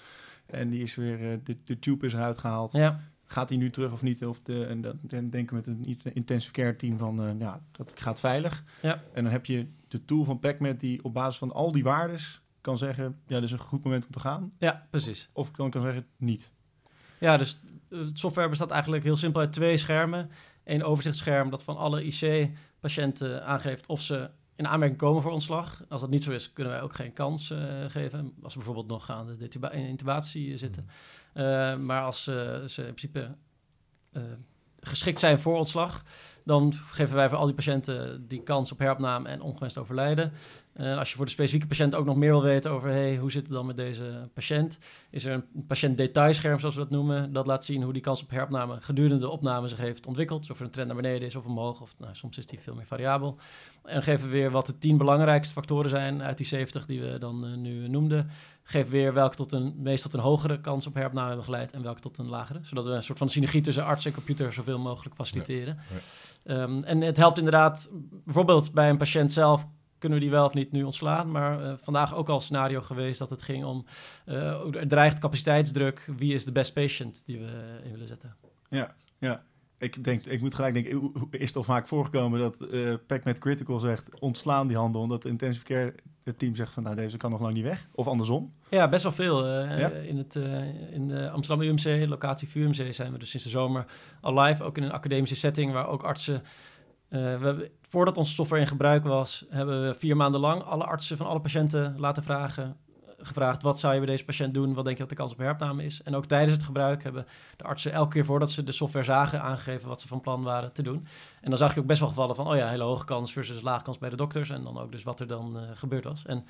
[0.47, 2.73] En die is weer, eh, de, de tube is eruit gehaald.
[2.73, 3.01] Ja.
[3.25, 4.27] Gaat hij nu terug of niet?
[4.27, 4.99] Of de, en dan
[5.31, 8.65] denken we met een intensive care team van, eh, ja, dat gaat veilig.
[8.83, 9.03] Ja.
[9.13, 12.43] En dan heb je de tool van PacMed die op basis van al die waardes
[12.61, 14.53] kan zeggen, ja, dit is een goed moment om te gaan.
[14.59, 15.29] ja, precies.
[15.33, 16.51] Of dan kan zeggen, niet.
[17.23, 17.61] Ja, dus
[18.13, 20.31] software bestaat eigenlijk heel simpel uit twee schermen.
[20.65, 25.85] Eén overzichtsscherm dat van alle IC-patiënten aangeeft of ze in aanmerking komen voor ontslag.
[25.89, 28.35] Als dat niet zo is, kunnen wij ook geen kans eh, geven.
[28.43, 30.89] Als ze bijvoorbeeld nog aan de in intubatie eh, zitten.
[31.33, 33.37] Eh, maar als ze in principe
[34.81, 36.03] geschikt zijn voor ontslag,
[36.45, 40.33] dan geven wij voor al die patiënten die kans op heropname en ongewenst overlijden.
[40.73, 43.31] En als je voor de specifieke patiënt ook nog meer wil weten over hey, hoe
[43.31, 44.79] zit het dan met deze patiënt,
[45.11, 47.33] is er een patiënt-detailscherm, zoals we dat noemen.
[47.33, 50.51] Dat laat zien hoe die kans op heropname gedurende de opname zich heeft ontwikkeld.
[50.51, 52.75] Of er een trend naar beneden is of omhoog, of nou, soms is die veel
[52.75, 53.37] meer variabel.
[53.85, 57.19] En geven we weer wat de tien belangrijkste factoren zijn uit die 70 die we
[57.19, 58.29] dan eh, nu noemden.
[58.63, 61.83] Geef weer welke tot een, meest tot een hogere kans op heropname hebben geleid en
[61.83, 62.59] welke tot een lagere.
[62.63, 65.79] Zodat we een soort van synergie tussen arts en computer zoveel mogelijk faciliteren.
[66.45, 67.91] Ehm, en het helpt inderdaad,
[68.25, 69.67] bijvoorbeeld bij een patiënt zelf
[70.03, 71.31] kunnen we die wel of niet nu ontslaan.
[71.31, 73.85] Maar eh, vandaag ook al scenario geweest dat het ging om,
[74.25, 76.09] eh, er dreigt capaciteitsdruk.
[76.17, 78.35] Wie is de best patient die we in willen zetten?
[78.69, 79.43] Ja, ja.
[79.79, 83.79] Ik, denk, ik moet gelijk denken, is het al vaak voorgekomen dat eh PacMed Critical
[83.79, 87.31] zegt, ontslaan die handel, omdat de intensive care het team zegt van, nou deze kan
[87.31, 87.89] nog lang niet weg.
[87.95, 88.53] Of andersom.
[88.71, 89.47] Ja, best wel veel.
[89.47, 89.89] eh, Ja?
[89.89, 93.85] In, het, eh, in de Amsterdam UMC, locatie VUMC, zijn we dus sinds de zomer
[94.21, 94.63] al live.
[94.63, 96.43] Ook in een academische setting waar ook artsen...
[97.13, 101.17] eh, we voordat onze software in gebruik was, hebben we vier maanden lang alle artsen
[101.17, 102.77] van alle patiënten laten vragen.
[103.19, 104.75] Gevraagd, wat zou je bij deze patiënt doen?
[104.75, 106.03] Wat denk je dat de kans op herpname is?
[106.03, 109.43] En ook tijdens het gebruik hebben de artsen elke keer voordat ze de software zagen
[109.43, 111.07] aangegeven wat ze van plan waren te doen.
[111.41, 113.63] En dan zag je ook best wel gevallen van, oh ja, hele hoge kans versus
[113.63, 114.51] laag kans bij de dokters.
[114.51, 116.25] En dan ook dus wat er dan eh, gebeurd was.
[116.27, 116.47] En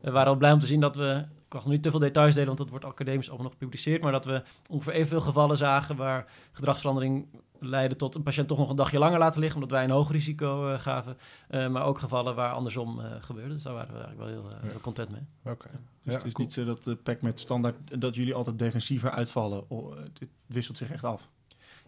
[0.00, 1.98] we waren al blij om te zien dat we, ik mag nog niet te veel
[1.98, 5.56] details delen, want dat wordt academisch allemaal nog gepubliceerd, maar dat we ongeveer evenveel gevallen
[5.56, 7.26] zagen waar gedragsverandering
[7.60, 10.10] leidde tot een patiënt toch nog een dagje langer laten liggen, omdat wij een hoog
[10.10, 11.16] risico eh, gaven.
[11.48, 13.54] Eh, maar ook gevallen waar andersom eh, gebeurde.
[13.54, 15.22] Dus daar waren we eigenlijk wel heel, eh, content mee.
[15.44, 15.68] Oké.
[16.02, 16.44] Dus Ja, het is cool.
[16.46, 19.70] niet zo dat de PacMed standaard, dat jullie altijd defensiever uitvallen.
[19.70, 21.28] Oh, het wisselt zich echt af.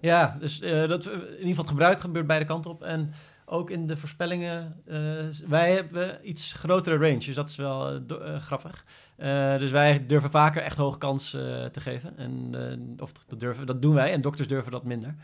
[0.00, 2.82] Ja, dus eh, dat, in ieder geval het gebruik gebeurt beide kanten op.
[2.82, 3.12] En
[3.44, 4.96] ook in de voorspellingen, eh,
[5.46, 8.00] wij hebben iets grotere range, dus dat is wel
[8.38, 8.84] grappig.
[9.16, 12.16] Eh, dus wij durven vaker echt hoge kans eh, te geven.
[12.18, 15.14] En, eh, of dat, durven, dat doen wij en dokters durven dat minder.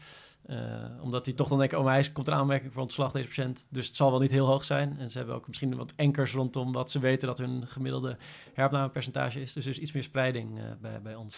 [0.46, 0.56] Eh,
[1.00, 3.66] omdat die toch dan denken, oh, maar hij komt een aanmerking voor ontslag, deze patiënt.
[3.68, 4.98] Dus het zal wel niet heel hoog zijn.
[4.98, 8.16] En ze hebben ook misschien wat enkers rondom wat ze weten dat hun gemiddelde
[8.54, 9.52] heropnamepercentage is.
[9.52, 11.36] Dus er is iets meer spreiding eh, bij, bij ons.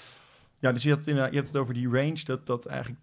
[0.58, 3.00] Ja, dus je hebt het over die range, dat, dat eigenlijk,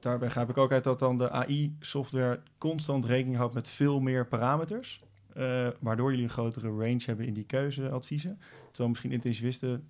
[0.00, 4.26] daarbij ga ik ook uit dat dan de AI-software constant rekening houdt met veel meer
[4.26, 5.02] parameters.
[5.34, 8.38] eh, waardoor jullie een grotere range hebben in die keuzeadviezen.
[8.66, 9.88] Terwijl misschien intensivisten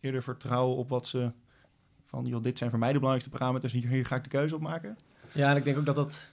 [0.00, 1.32] eerder vertrouwen op wat ze
[2.10, 4.54] van, joh, dit zijn voor mij de belangrijkste parameters, hier, hier ga ik de keuze
[4.54, 4.98] op maken.
[5.32, 6.32] Ja, en ik denk ook dat dat...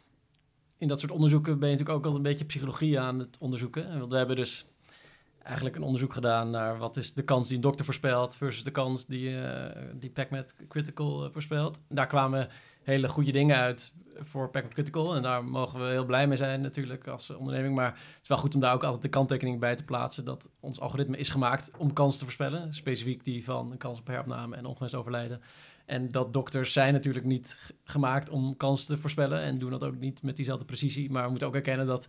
[0.78, 3.90] In dat soort onderzoeken ben je natuurlijk ook al een beetje psychologie aan het onderzoeken.
[3.90, 4.68] En Want we hebben dus
[5.44, 8.72] eigenlijk een onderzoek gedaan naar wat is de kans die een dokter voorspelt versus de
[8.72, 11.80] kans die, eh die PacMed Critical eh, voorspelt.
[11.90, 12.50] Daar kwamen
[12.88, 15.16] hele goede dingen uit voor PacMed Critical.
[15.16, 17.76] En daar mogen we heel blij mee zijn natuurlijk als onderneming.
[17.76, 20.50] Maar het is wel goed om daar ook altijd de kanttekening bij te plaatsen dat
[20.60, 22.74] ons algoritme is gemaakt om kansen te voorspellen.
[22.74, 25.42] Specifiek die van kans op heropname en ongewenst overlijden.
[25.86, 30.00] En dat dokters zijn natuurlijk niet gemaakt om kansen te voorspellen en doen dat ook
[30.00, 31.12] niet met diezelfde precisie.
[31.12, 32.08] Maar we moeten ook erkennen dat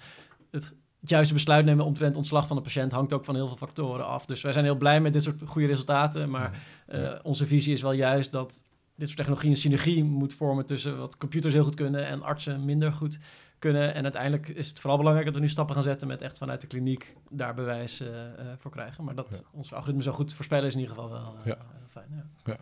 [0.50, 3.56] het, het juiste besluit nemen omtrent ontslag van de patiënt hangt ook van heel veel
[3.56, 4.26] factoren af.
[4.26, 6.30] Dus wij zijn heel blij met dit soort goede resultaten.
[6.30, 8.62] Maar eh, onze visie is wel juist dat
[8.98, 12.64] dit soort technologie een synergie moet vormen tussen wat computers heel goed kunnen en artsen
[12.64, 13.18] minder goed
[13.58, 13.94] kunnen.
[13.94, 16.61] En uiteindelijk is het vooral belangrijk dat we nu stappen gaan zetten met echt vanuit
[16.61, 19.04] de kliniek daar bewijs eh, eh, voor krijgen.
[19.04, 19.37] Maar dat Ja.
[19.50, 21.56] ons algoritme zo goed voorspellen is in ieder geval wel eh, Ja.
[21.78, 22.24] heel fijn.
[22.44, 22.56] Ja.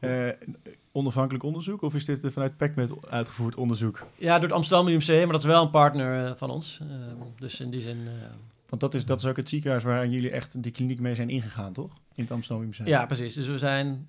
[0.00, 0.28] Eh,
[0.92, 4.06] onafhankelijk onderzoek of is dit vanuit PacMed uitgevoerd onderzoek?
[4.18, 6.78] Ja, door het Amsterdam UMC, maar dat is wel een partner van ons.
[6.82, 7.98] Ehm, dus in die zin...
[8.06, 8.12] eh,
[8.68, 11.28] Want dat is, dat is ook het ziekenhuis waar jullie echt die kliniek mee zijn
[11.30, 11.92] ingegaan, toch?
[12.14, 12.86] In het Amsterdam UMC.
[12.86, 13.34] ja, precies.
[13.34, 14.08] Dus we zijn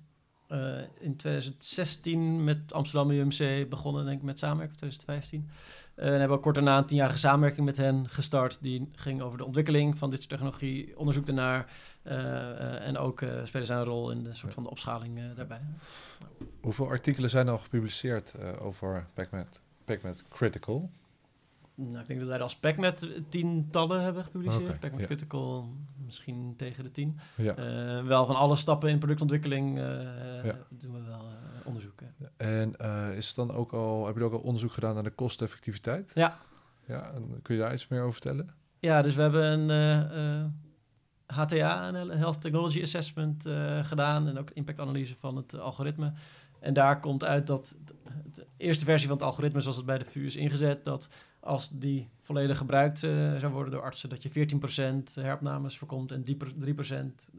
[0.52, 5.48] eh, in 2016 met Amsterdam UMC begonnen, denk ik, met samenwerking, 2015.
[5.94, 8.58] Eh, en hebben we kort daarna een tienjarige samenwerking met hen gestart.
[8.60, 11.66] Die ging over de ontwikkeling van dit soort technologie, onderzoek ernaar.
[12.02, 15.18] eh, eh, en ook eh, spelen zij een rol in de soort van de opschaling
[15.18, 15.60] eh, daarbij.
[16.60, 20.90] Hoeveel artikelen zijn al gepubliceerd eh, over PacMed, PacMed Critical?
[21.88, 24.68] Nou, ik denk dat wij er als PacMed tientallen hebben gepubliceerd.
[24.68, 25.06] Oké, PacMed ja.
[25.06, 25.68] Critical
[26.04, 27.18] misschien tegen de tien.
[27.36, 27.54] Ja.
[27.56, 29.84] Eh, wel van alle stappen in productontwikkeling eh,
[30.44, 30.56] Ja.
[30.68, 32.14] doen we wel eh, onderzoeken.
[32.36, 32.76] En
[33.16, 36.10] is het dan ook al, heb je ook al onderzoek gedaan naar de kosteneffectiviteit?
[36.14, 36.38] Ja.
[36.86, 38.54] Ja, en kun je daar iets meer over vertellen?
[38.78, 40.54] Ja, dus we hebben een
[41.26, 43.48] HTA, een Health Technology Assessment,
[43.82, 44.28] gedaan.
[44.28, 46.12] En ook impactanalyse van het algoritme.
[46.60, 47.76] En daar komt uit dat
[48.34, 51.08] de eerste versie van het algoritme, zoals het bij de VU is ingezet, dat
[51.42, 56.24] als die volledig gebruikt eh, zou worden door artsen, dat je 14% heropnames voorkomt en
[56.24, 56.28] 3%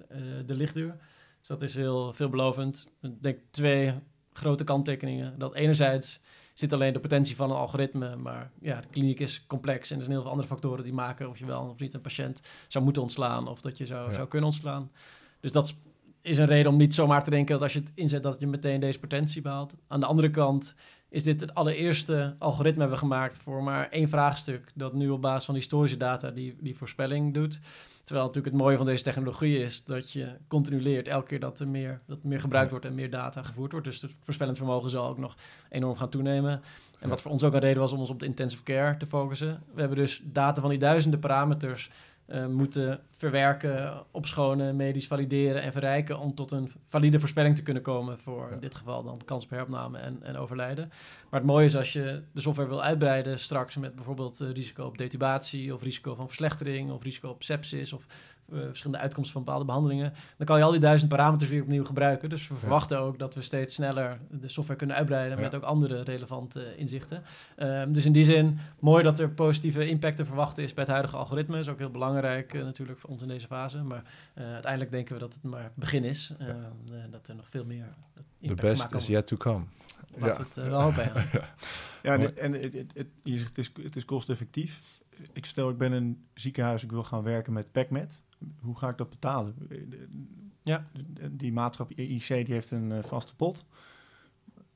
[0.07, 0.95] eh, de lichtduur.
[1.39, 2.87] Dus dat is heel veelbelovend.
[3.01, 3.93] Ik denk twee
[4.33, 5.39] grote kanttekeningen.
[5.39, 6.19] Dat enerzijds
[6.53, 10.01] zit alleen de potentie van een algoritme, maar ja, de kliniek is complex en er
[10.01, 12.83] zijn heel veel andere factoren die maken of je wel of niet een patiënt zou
[12.83, 14.15] moeten ontslaan of dat je zou, Ja.
[14.15, 14.91] zou kunnen ontslaan.
[15.39, 15.77] Dus dat is-
[16.21, 18.47] is een reden om niet zomaar te denken dat als je het inzet dat je
[18.47, 19.73] meteen deze potentie behaalt.
[19.87, 20.75] Aan de andere kant
[21.13, 25.21] is dit het allereerste algoritme hebben we gemaakt voor maar één vraagstuk dat nu op
[25.21, 27.60] basis van historische data die, die voorspelling doet.
[28.04, 31.60] Terwijl natuurlijk het mooie van deze technologie is dat je continu leert elke keer dat
[31.60, 33.88] er meer, dat er meer gebruikt wordt en meer data gevoerd wordt.
[33.88, 35.36] Dus het voorspellend vermogen zal ook nog
[35.69, 36.62] enorm gaan toenemen.
[36.99, 39.06] En wat voor ons ook een reden was om ons op de intensive care te
[39.06, 39.63] focussen.
[39.73, 41.89] We hebben dus data van die duizenden parameters
[42.25, 47.83] eh, moeten verwerken, opschonen, medisch valideren en verrijken om tot een valide voorspelling te kunnen
[47.83, 48.53] komen voor Ja.
[48.53, 50.91] in dit geval dan kans op heropname en, en overlijden.
[51.29, 54.86] Maar het mooie is als je de software wil uitbreiden straks met bijvoorbeeld eh, risico
[54.86, 58.05] op detubatie of risico van verslechtering of risico op sepsis of
[58.51, 62.29] verschillende uitkomsten van bepaalde behandelingen, dan kan je al die duizend parameters weer opnieuw gebruiken.
[62.29, 62.60] Dus we Ja.
[62.60, 65.43] verwachten ook dat we steeds sneller de software kunnen uitbreiden Ja.
[65.43, 67.23] met ook andere relevante inzichten.
[67.56, 70.91] Ehm, dus in die zin, mooi dat er positieve impact te verwachten is bij het
[70.93, 71.60] huidige algoritme.
[71.60, 73.84] is ook heel belangrijk eh, natuurlijk voor ons in deze fase.
[73.84, 74.03] Maar
[74.34, 76.34] eh, uiteindelijk denken we dat het maar het begin is.
[76.39, 76.56] Ehm, eh,
[77.12, 79.63] dat er nog veel meer The impact best gemaakt kan is yet to come.
[80.17, 81.12] Laten we het eh, wel hopen.
[81.34, 81.49] ja.
[82.03, 84.82] Ja, en, en het, het, het- je zegt het is, het is kosteffectief.
[85.34, 88.23] Ik stel, ik ben een ziekenhuis, ik wil gaan werken met PacMed.
[88.62, 89.56] Hoe ga ik dat betalen?
[90.62, 90.86] Ja.
[91.32, 93.65] Die maatschappij IC die heeft een eh, vaste pot.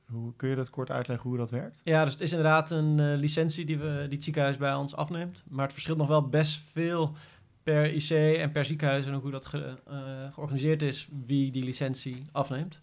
[0.04, 1.80] Hoe kun je dat kort uitleggen hoe dat werkt?
[1.84, 4.94] Ja, dus het is inderdaad een eh, licentie die, we, die het ziekenhuis bij ons
[4.94, 5.44] afneemt.
[5.48, 7.16] Maar het verschilt nog wel best veel
[7.62, 11.64] per IC en per ziekenhuis en ook hoe dat ge- eh, georganiseerd is, wie die
[11.64, 12.80] licentie afneemt.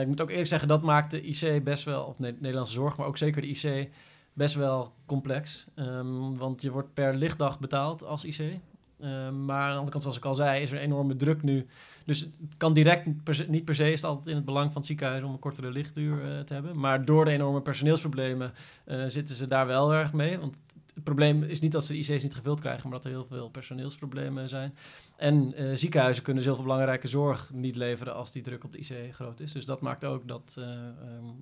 [0.00, 2.96] Ik moet ook eerlijk zeggen, dat maakt de IC best wel, of Ne- Nederlandse zorg,
[2.96, 3.90] maar ook zeker de IC,
[4.36, 5.66] best wel complex.
[5.74, 8.58] Ehm, want je wordt per lichtdag betaald als IC.
[9.00, 11.66] Ehm, maar aan de andere kant, zoals ik al zei, is er enorme druk nu.
[12.04, 13.06] Dus het kan direct
[13.48, 15.70] niet per se, is het altijd in het belang van het ziekenhuis om een kortere
[15.70, 16.78] lichtduur eh, te hebben.
[16.78, 18.52] Maar door de enorme personeelsproblemen
[18.84, 20.38] eh, zitten ze daar wel erg mee.
[20.38, 20.56] Want
[20.96, 23.26] het probleem is niet dat ze de IC's niet gevuld krijgen, maar dat er heel
[23.26, 24.74] veel personeelsproblemen zijn.
[25.16, 29.14] En eh, ziekenhuizen kunnen zoveel belangrijke zorg niet leveren als die druk op de IC
[29.14, 29.52] groot is.
[29.52, 30.78] Dus dat maakt ook dat eh, ehm,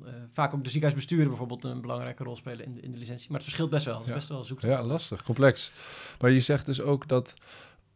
[0.06, 3.26] eh, vaak ook de ziekenhuisbesturen bijvoorbeeld een belangrijke rol spelen in de, in de licentie.
[3.26, 3.94] Maar het verschilt best wel.
[3.94, 4.14] Het is Ja.
[4.14, 4.60] best wel zoek.
[4.60, 5.72] Ja, lastig, complex.
[6.20, 7.34] Maar je zegt dus ook dat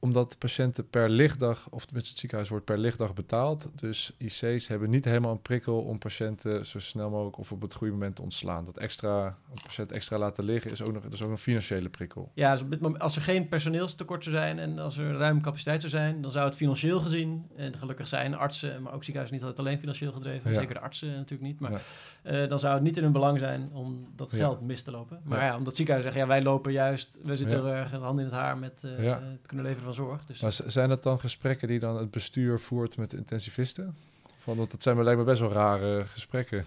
[0.01, 4.91] omdat patiënten per lichtdag, of tenminste het ziekenhuis wordt per lichtdag betaald, dus IC's hebben
[4.91, 8.23] niet helemaal een prikkel om patiënten zo snel mogelijk of op het goede moment te
[8.23, 8.65] ontslaan.
[8.65, 11.89] Dat extra, een patiënt extra laten liggen is ook nog, dat is ook een financiële
[11.89, 12.31] prikkel.
[12.35, 15.41] Ja, dus op dit moment, als er geen personeelstekort zou zijn en als er ruim
[15.43, 19.37] capaciteit zou zijn, dan zou het financieel gezien, en gelukkig zijn artsen, maar ook ziekenhuizen
[19.37, 20.59] niet altijd alleen financieel gedreven, Ja.
[20.59, 21.79] zeker de artsen natuurlijk niet, maar Ja.
[22.23, 24.37] eh, dan zou het niet in hun belang zijn om dat Ja.
[24.37, 25.21] geld mis te lopen.
[25.25, 25.57] Maar Ja.
[25.57, 28.59] omdat ziekenhuizen zeggen, ja, wij lopen juist, we zitten er erg hand in het haar
[28.59, 30.25] met eh, het kunnen leveren van zorg.
[30.25, 33.97] Dus Maar zijn dat dan gesprekken die dan het bestuur voert met de intensivisten?
[34.39, 36.67] Van, want dat zijn lijkt me best wel rare gesprekken.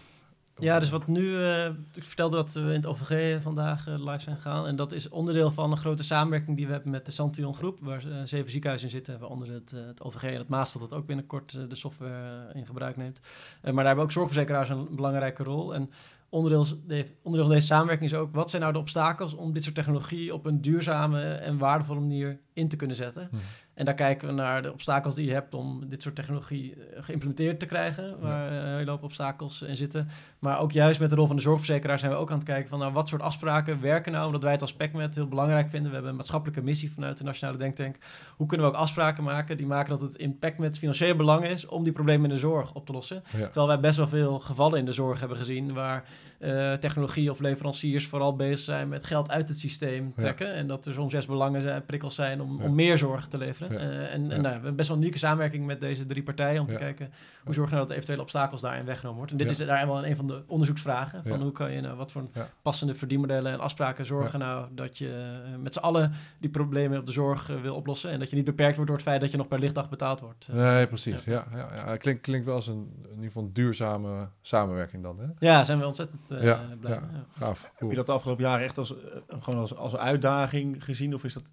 [0.55, 4.19] Ja, dus wat nu, eh, ik vertelde dat we in het OVG vandaag eh, live
[4.19, 4.67] zijn gegaan.
[4.67, 7.79] En dat is onderdeel van een grote samenwerking die we hebben met de Santion Groep,
[7.81, 11.05] waar eh, zeven ziekenhuizen in zitten, waaronder het, het OVG en het Maas dat ook
[11.05, 13.19] binnenkort de software in gebruik neemt.
[13.61, 15.73] Maar daar hebben ook zorgverzekeraars een belangrijke rol.
[15.73, 15.91] En
[16.31, 19.63] onderdeel, de- onderdeel van deze samenwerking is ook, wat zijn nou de obstakels om dit
[19.63, 23.27] soort technologie op een duurzame en waardevolle manier in te kunnen zetten?
[23.31, 23.35] Hm.
[23.73, 27.03] En daar kijken we naar de obstakels die je hebt om dit soort technologie eh,
[27.03, 30.07] geïmplementeerd te krijgen, waar eh, een hele hoop obstakels in zitten.
[30.39, 32.69] Maar ook juist met de rol van de zorgverzekeraar zijn we ook aan het kijken
[32.69, 35.87] van nou, wat soort afspraken werken nou, omdat wij het als PECMET heel belangrijk vinden.
[35.87, 37.97] We hebben een maatschappelijke missie vanuit de Nationale Denktank.
[38.35, 41.65] Hoe kunnen we ook afspraken maken die maken dat het in PECMET financieel belang is
[41.65, 43.23] om die problemen in de zorg op te lossen.
[43.37, 43.43] Ja.
[43.45, 46.03] Terwijl wij best wel veel gevallen in de zorg hebben gezien waar
[46.39, 50.21] eh, technologie of leveranciers vooral bezig zijn met geld uit het systeem Ja.
[50.21, 50.53] trekken.
[50.53, 52.63] En dat er soms zes belangen zijn, prikkels zijn om, Ja.
[52.65, 53.60] om meer zorg te leveren.
[53.69, 53.77] Ja.
[53.77, 54.27] Eh, en en Ja.
[54.27, 56.79] nou, we hebben best wel een unieke samenwerking met deze drie partijen om te Ja.
[56.79, 57.11] kijken
[57.43, 59.31] hoe zorgen we nou dat de eventuele obstakels daarin weggenomen wordt.
[59.31, 59.51] En dit Ja.
[59.51, 61.21] is daar helemaal een van de onderzoeksvragen.
[61.23, 61.43] Van Ja.
[61.43, 62.47] hoe kan je nou, wat voor Ja.
[62.61, 67.05] passende verdienmodellen en afspraken zorgen nou dat je eh, met z'n allen die problemen op
[67.05, 68.11] de zorg eh, wil oplossen.
[68.11, 70.19] En dat je niet beperkt wordt door het feit dat je nog per lichtdag betaald
[70.19, 70.47] wordt.
[70.51, 71.23] Nee, precies.
[71.23, 71.45] Ja.
[71.51, 75.19] Ja, ja, Klinkt, klinkt wel als een, in ieder geval een duurzame samenwerking dan.
[75.19, 75.25] Hè?
[75.47, 76.91] ja, zijn we ontzettend eh, Ja, blij.
[76.93, 77.01] ja.
[77.37, 77.71] Gaaf.
[77.75, 78.93] Heb je dat de afgelopen jaren echt als,
[79.39, 81.13] gewoon als, als uitdaging gezien?
[81.13, 81.43] Of is dat,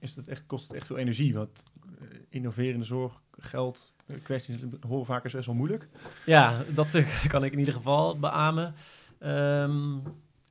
[0.00, 1.34] is dat echt, kost het echt veel energie?
[1.34, 1.64] Want
[1.98, 5.88] eh, innoverende zorg, geld, eh, kwesties horen vaak is best wel moeilijk.
[6.26, 8.74] Ja, dat eh, kan ik in ieder geval beamen.
[9.18, 9.98] Ehm,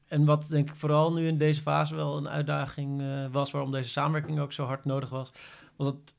[0.08, 3.90] en wat denk ik vooral nu in deze fase wel een uitdaging was, waarom deze
[3.90, 5.32] samenwerking ook zo hard nodig was,
[5.76, 6.14] was dat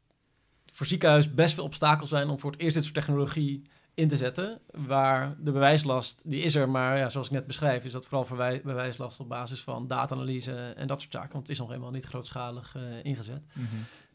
[0.73, 3.63] voor ziekenhuis best veel obstakels zijn om voor het eerst dit soort technologie
[4.01, 4.59] in te zetten.
[4.73, 8.25] Waar de bewijslast, die is er, maar ja, zoals ik net beschrijf, is dat vooral
[8.25, 11.33] verwij- bewijslast op basis van data-analyse en dat soort zaken.
[11.33, 13.43] Want het is nog helemaal niet grootschalig eh, ingezet.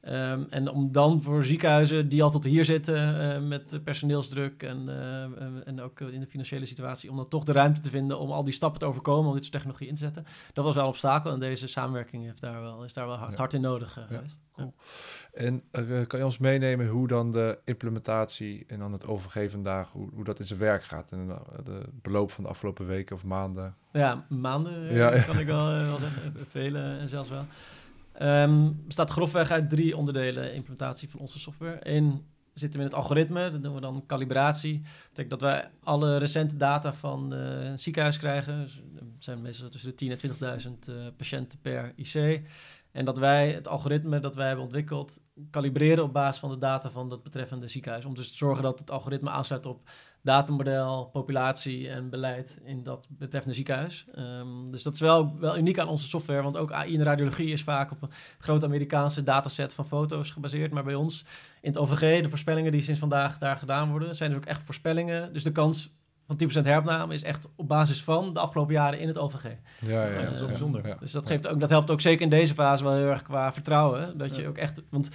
[0.05, 4.89] Ehm, en om dan voor ziekenhuizen die al tot hier zitten eh, met personeelsdruk en,
[4.89, 8.31] eh, en- ook in de financiële situatie, om dan toch de ruimte te vinden om
[8.31, 10.25] al die stappen te overkomen om dit soort technologie in te zetten.
[10.53, 13.31] Dat was wel een obstakel en deze samenwerking heeft daar wel, is daar wel hard,
[13.31, 13.37] Ja.
[13.37, 14.39] hard in nodig eh, Ja, geweest.
[14.53, 14.73] cool.
[15.33, 15.63] En
[16.07, 20.23] kan je ons meenemen hoe dan de implementatie en dan het OVG vandaag, hoe, hoe
[20.23, 21.27] dat in zijn werk gaat en
[21.63, 23.75] de, beloop van de afgelopen weken of maanden?
[23.91, 27.45] Ja, maanden kan ik wel, wel zeggen, vele en zelfs wel.
[28.17, 31.77] Ehm bestaat grofweg uit drie onderdelen implementatie van onze software.
[31.81, 34.81] Eén zitten we in het algoritme, dat noemen we dan calibratie.
[34.81, 38.61] Dat betekent dat wij alle recente data van eh, een ziekenhuis krijgen.
[38.61, 42.41] Dus, er zijn meestal tussen de 10.000 en 20.000 eh, patiënten per IC.
[42.91, 46.89] En dat wij het algoritme dat wij hebben ontwikkeld, kalibreren op basis van de data
[46.89, 48.05] van dat betreffende ziekenhuis.
[48.05, 49.89] Om dus te zorgen dat het algoritme aansluit op
[50.25, 54.05] datamodel, populatie en beleid in dat betreffende ziekenhuis.
[54.15, 57.03] Ehm, dus dat is wel, wel uniek aan onze software, want ook AI in de
[57.03, 58.09] radiologie is vaak op een
[58.39, 60.71] grote Amerikaanse dataset van foto's gebaseerd.
[60.71, 61.25] Maar bij ons
[61.61, 64.63] in het OVG, de voorspellingen die sinds vandaag daar gedaan worden, zijn dus ook echt
[64.63, 65.33] voorspellingen.
[65.33, 65.93] Dus de kans
[66.27, 69.43] van 10% heropname is echt op basis van de afgelopen jaren in het OVG.
[69.43, 70.87] Ja, ja, Ja, dat is wel bijzonder.
[70.87, 70.95] ja.
[70.99, 73.53] Dus dat, geeft ook, dat helpt ook zeker in deze fase wel heel erg qua
[73.53, 74.17] vertrouwen.
[74.17, 74.47] Dat je Ja.
[74.47, 75.09] ook echt, want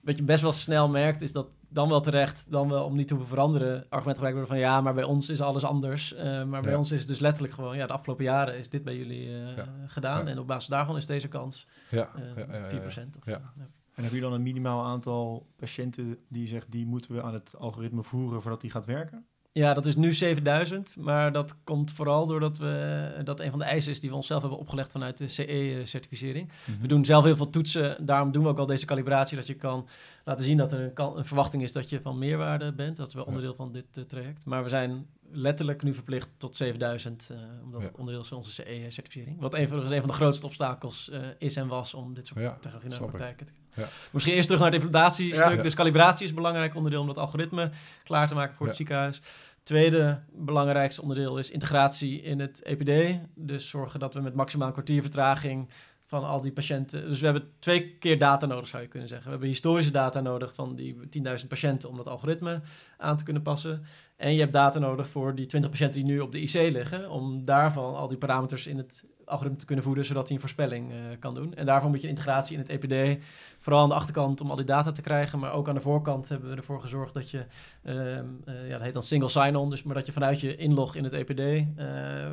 [0.00, 3.08] wat je best wel snel merkt, is dat dan wel terecht, dan wel om niet
[3.08, 6.14] te hoeven veranderen, argument gebruikt worden van ja, maar bij ons is alles anders.
[6.14, 6.78] Eh, maar bij Ja.
[6.78, 9.56] ons is het dus letterlijk gewoon, ja, de afgelopen jaren is dit bij jullie eh,
[9.56, 9.66] Ja.
[9.86, 10.24] gedaan.
[10.24, 10.30] Ja.
[10.30, 13.16] En op basis daarvan is deze kans Ja, eh, ja, ja, ja, 4%.
[13.16, 13.32] Of ja.
[13.34, 13.40] zo.
[13.56, 13.68] Ja.
[13.94, 17.54] En hebben jullie dan een minimaal aantal patiënten die zegt die moeten we aan het
[17.58, 19.26] algoritme voeren voordat die gaat werken?
[19.52, 23.64] Ja, dat is nu 7000, maar dat komt vooral doordat we, dat een van de
[23.64, 26.50] eisen is die we onszelf hebben opgelegd vanuit de CE-certificering.
[26.80, 29.54] We doen zelf heel veel toetsen, daarom doen we ook al deze calibratie, dat je
[29.54, 29.88] kan
[30.24, 32.96] laten zien dat er een, verwachting is dat je van meerwaarde bent.
[32.96, 34.44] Dat is wel onderdeel van dit eh, traject.
[34.44, 37.86] Maar we zijn letterlijk nu verplicht tot 7000, eh, omdat Ja.
[37.86, 39.40] het onderdeel is van onze CE-certificering.
[39.40, 42.52] Wat overigens een van de grootste obstakels eh, is en was om dit soort Ja,
[42.60, 43.88] technologie naar de praktijk te Ja.
[44.10, 45.62] Misschien eerst terug naar het implementatiestuk.
[45.62, 47.70] Dus calibratie is een belangrijk onderdeel om dat algoritme
[48.04, 49.20] klaar te maken voor het ziekenhuis.
[49.62, 53.18] Tweede belangrijkste onderdeel is integratie in het EPD.
[53.34, 55.68] Dus zorgen dat we met maximaal een kwartier vertraging
[56.10, 57.08] van al die patiënten.
[57.08, 59.26] Dus we hebben twee keer data nodig, zou je kunnen zeggen.
[59.26, 60.96] We hebben historische data nodig van die
[61.40, 62.60] 10.000 patiënten om dat algoritme
[62.98, 63.84] aan te kunnen passen.
[64.16, 67.10] En je hebt data nodig voor die 20 patiënten die nu op de IC liggen,
[67.10, 70.92] om daarvan al die parameters in het algoritme te kunnen voeden, zodat hij een voorspelling
[70.92, 71.54] eh, kan doen.
[71.54, 73.22] En daarvoor moet je integratie in het EPD,
[73.58, 76.28] vooral aan de achterkant om al die data te krijgen, maar ook aan de voorkant
[76.28, 77.44] hebben we ervoor gezorgd dat je,
[77.82, 80.94] ehm, eh, ja, dat heet dan single sign-on, dus maar dat je vanuit je inlog
[80.94, 81.64] in het EPD eh,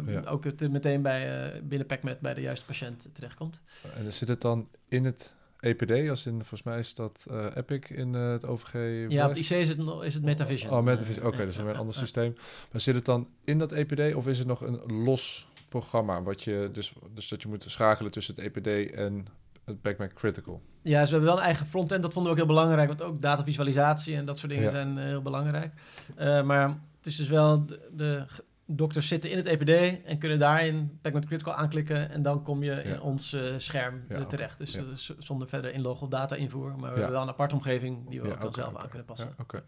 [0.06, 0.22] Ja.
[0.26, 3.60] ook het, meteen bij, eh, binnen PacMed bij de juiste patiënt terechtkomt.
[3.96, 8.14] En zit het dan in het EPD, als in, volgens mij is dat Epic in
[8.14, 8.74] het OVG
[9.12, 10.72] Ja, op IC is het, nog- is het Metavision.
[10.74, 11.26] Oh, Metavision.
[11.26, 12.34] Oké, dus ja, weer een ander systeem.
[12.72, 16.24] Maar zit het dan in dat EPD of is het nog een los programma?
[16.24, 19.26] Wat je, dus, dus dat je moet schakelen tussen het EPD en
[19.66, 20.62] het Backmac Critical.
[20.82, 22.02] Ja, dus we hebben wel een eigen frontend.
[22.02, 22.88] Dat vonden we ook heel belangrijk.
[22.88, 24.72] Want ook datavisualisatie en dat soort dingen Ja.
[24.72, 25.74] zijn eh, heel belangrijk.
[26.16, 27.66] Eh, maar het is dus wel...
[27.66, 28.26] De, de
[28.70, 32.10] dokters zitten in het EPD en kunnen daarin Pacman Critical aanklikken.
[32.10, 34.58] En dan kom je in ons eh, scherm Ja, terecht.
[34.58, 34.84] Dus Ja.
[35.20, 36.70] zonder verder inlog of data invoer.
[36.70, 39.34] Maar we hebben wel een aparte omgeving die we ook dan zelf aan kunnen passen.
[39.40, 39.64] Oké.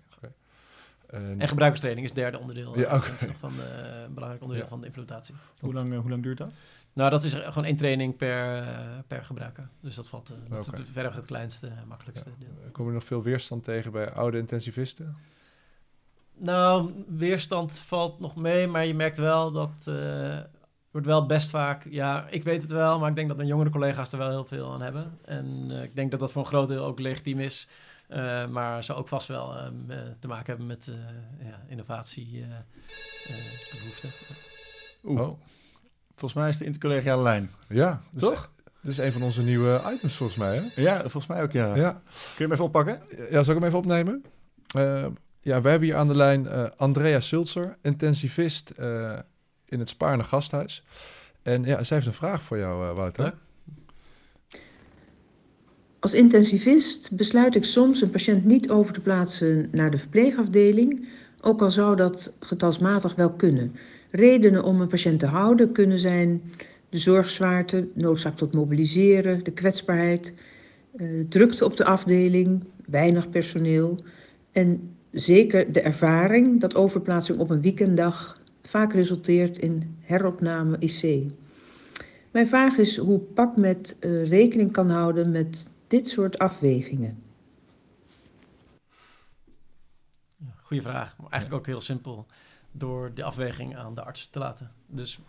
[1.10, 2.78] En- En gebruikerstraining is het derde onderdeel.
[2.80, 3.10] Ja, eh, oké.
[3.10, 4.70] dat is nog van de, een belangrijk onderdeel Ja.
[4.72, 5.36] van de implementatie.
[5.60, 6.54] Hoe lang, eh, hoe lang duurt dat?
[6.94, 8.68] Nou, dat is gewoon één training per, eh,
[9.08, 9.70] per gebruiker.
[9.82, 10.30] Dus dat valt.
[10.30, 12.72] eh, dat is het, verder het kleinste, eh, makkelijkste deel.
[12.72, 15.18] Kom je nog veel weerstand tegen bij oude intensivisten?
[16.38, 20.40] Nou, weerstand valt nog mee, maar je merkt wel dat eh
[20.92, 21.86] wordt wel best vaak.
[21.90, 24.46] Ja, ik weet het wel, maar ik denk dat mijn jongere collega's er wel heel
[24.46, 25.18] veel aan hebben.
[25.26, 27.68] En eh, ik denk dat dat voor een groot deel ook legitiem is.
[28.10, 32.50] Eh, maar zou ook vast wel eh, te maken hebben met eh ja, innovatie eh,
[33.36, 34.10] eh, behoeften.
[35.04, 35.40] Oeh, Oh,
[36.16, 37.52] volgens mij is de intercollegiale lijn.
[37.68, 38.02] ja.
[38.16, 38.52] Is, Toch?
[38.82, 40.82] dat is een van onze nieuwe items volgens mij, hè?
[40.82, 41.76] Ja, volgens mij ook ja.
[41.76, 41.92] Ja.
[41.92, 42.02] Kun
[42.38, 43.02] je hem even oppakken?
[43.30, 44.24] Ja, zal ik hem even opnemen?
[44.76, 45.06] Eh,
[45.42, 49.20] ja, we hebben hier aan de lijn eh, Andrea Sulzer, intensivist eh,
[49.66, 50.84] in het Spaarne Gasthuis.
[51.42, 53.24] En ja, zij heeft een vraag voor jou, eh, Wouter.
[53.24, 53.36] Leuk.
[56.00, 61.08] Als intensivist besluit ik soms een patiënt niet over te plaatsen naar de verpleegafdeling,
[61.42, 63.76] ook al zou dat getalsmatig wel kunnen.
[64.12, 66.42] Redenen om een patiënt te houden kunnen zijn
[66.90, 70.34] de zorgzwaarte, noodzaak tot mobiliseren, de kwetsbaarheid,
[70.96, 73.98] eh, drukte op de afdeling, weinig personeel
[74.52, 81.32] en zeker de ervaring dat overplaatsing op een weekenddag vaak resulteert in heropname IC.
[82.32, 87.24] Mijn vraag is hoe PakMed eh, rekening kan houden met dit soort afwegingen.
[90.38, 92.26] Ja, goeie vraag, maar eigenlijk ook heel simpel.
[92.72, 94.72] Door de afweging aan de arts te laten.
[94.88, 95.20] Dus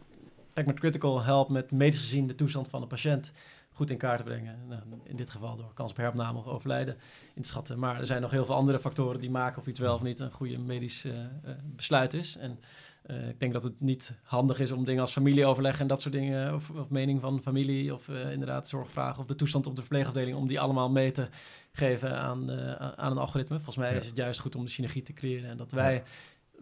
[0.55, 3.33] Packmet Critical helpt met medisch gezien de toestand van de patiënt
[3.73, 4.59] goed in kaart te brengen.
[4.69, 6.97] Nou, in dit geval door kans op heropname of overlijden
[7.35, 7.79] in te schatten.
[7.79, 10.21] Maar er zijn nog heel veel andere factoren die maken of iets wel of niet
[10.21, 11.29] een goede medisch eh, eh,
[11.63, 12.37] besluit is.
[12.37, 12.59] En
[13.03, 16.15] eh, ik denk dat het niet handig is om dingen als familieoverleg en dat soort
[16.15, 19.81] dingen, of, of mening van familie, of eh, inderdaad zorgvragen of de toestand op de
[19.81, 21.29] verpleegafdeling, om die allemaal mee te
[21.73, 23.57] geven aan, eh, aan een algoritme.
[23.57, 24.01] Volgens mij Ja.
[24.01, 26.03] is het juist goed om de synergie te creëren en dat wij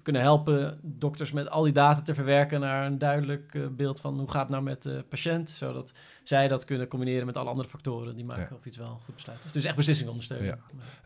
[0.03, 4.30] kunnen helpen dokters met al die data te verwerken naar een duidelijk beeld van hoe
[4.30, 5.93] gaat het nou met de patiënt, zodat
[6.24, 8.57] zij dat kunnen combineren met alle andere factoren die maken Ja.
[8.57, 9.39] of iets wel een goed besluit.
[9.53, 10.47] Dus echt beslissingen ondersteunen.
[10.47, 10.59] Ja.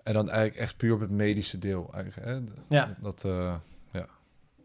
[0.03, 1.91] En dan eigenlijk echt puur op het medische deel.
[1.95, 2.27] Eigenlijk,
[2.69, 2.77] hè?
[2.77, 2.97] Ja.
[3.01, 3.25] Dat.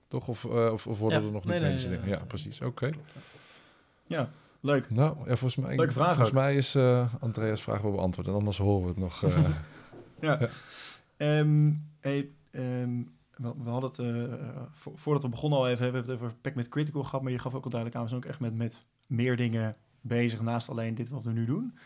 [0.07, 0.27] Toch?
[0.27, 1.25] Of, eh, of, of worden Ja.
[1.25, 2.11] er nog Nee, niet nee, medische nee, dingen?
[2.11, 2.61] nee, Ja, precies.
[2.61, 2.89] Oké.
[4.07, 4.29] Ja,
[4.59, 4.89] leuk.
[4.89, 6.33] Nou, ja, volgens mij, Leuke vraag volgens ook.
[6.35, 8.27] mij is eh, Andreas vraag wel beantwoord.
[8.27, 9.23] En anders horen we het nog.
[9.23, 9.37] eh,
[10.21, 10.37] Ja.
[10.39, 10.49] Ja.
[11.17, 13.01] Ehm, hey, ehm,
[13.35, 16.33] we, we hadden het, eh, vo- voordat we begonnen al even, hebben we het over
[16.41, 18.39] Pack met Critical gehad, maar je gaf ook al duidelijk aan, we zijn ook echt
[18.39, 21.77] met, met meer dingen bezig naast alleen dit wat we nu doen.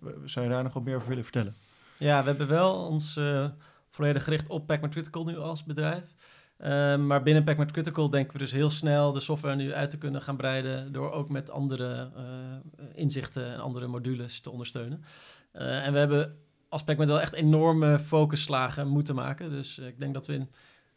[0.00, 1.54] We- Zou je daar nog wat meer over willen vertellen?
[1.98, 3.48] Ja, we hebben wel ons eh,
[3.90, 6.04] volledig gericht op Packmat Critical nu als bedrijf.
[6.64, 9.98] Ehm, maar binnen Packmat Critical denken we dus heel snel de software nu uit te
[9.98, 12.24] kunnen gaan breiden door ook met andere eh,
[12.94, 15.04] inzichten en andere modules te ondersteunen.
[15.52, 16.38] Eh, en we hebben
[16.68, 19.50] als Packmat wel echt enorme focusslagen moeten maken.
[19.50, 20.50] Dus eh, ik denk dat we in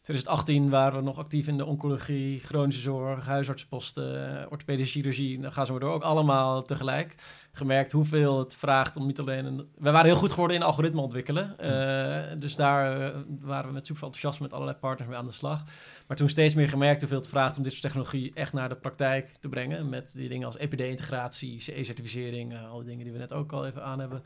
[0.08, 5.40] 2018 waren we nog actief in de oncologie, chronische zorg, huisartsenposten, eh, orthopedische chirurgie.
[5.40, 7.14] Dan gaan ze maar door, ook allemaal tegelijk
[7.52, 9.68] gemerkt hoeveel het vraagt om niet alleen een...
[9.78, 11.58] We waren heel goed geworden in algoritme ontwikkelen.
[11.58, 15.32] Eh, dus daar eh, waren we met super enthousiasme met allerlei partners mee aan de
[15.32, 15.64] slag.
[16.06, 18.76] Maar toen steeds meer gemerkt hoeveel het vraagt om dit soort technologie echt naar de
[18.76, 19.88] praktijk te brengen.
[19.88, 23.66] Met die dingen als EPD-integratie, CE-certificering, eh, al die dingen die we net ook al
[23.66, 24.22] even aan hebben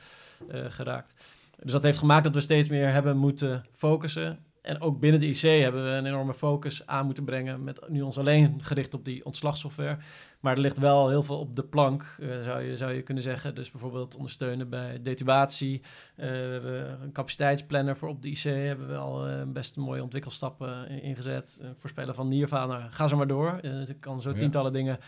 [0.69, 1.15] geraakt.
[1.63, 4.52] Dus dat heeft gemaakt dat we steeds meer hebben moeten focussen.
[4.63, 7.65] En ook binnen de IC hebben we een enorme focus aan moeten brengen.
[7.65, 9.97] Met nu ons alleen gericht op die ontslagsoftware.
[10.41, 13.23] Maar er ligt wel heel veel op de plank, eh, zou, je, zou je kunnen
[13.23, 13.55] zeggen.
[13.55, 15.83] Dus bijvoorbeeld ondersteunen bij detubatie.
[16.17, 18.43] Eh, we hebben een capaciteitsplanner voor op de IC.
[18.43, 21.63] Hebben we al eh, best mooie ontwikkelstappen in- ingezet.
[21.77, 22.79] Voorspellen van nierfalen.
[22.79, 23.59] Nou, ga zo maar door.
[23.63, 24.39] Dus ik kan zo Ja.
[24.39, 24.99] tientallen dingen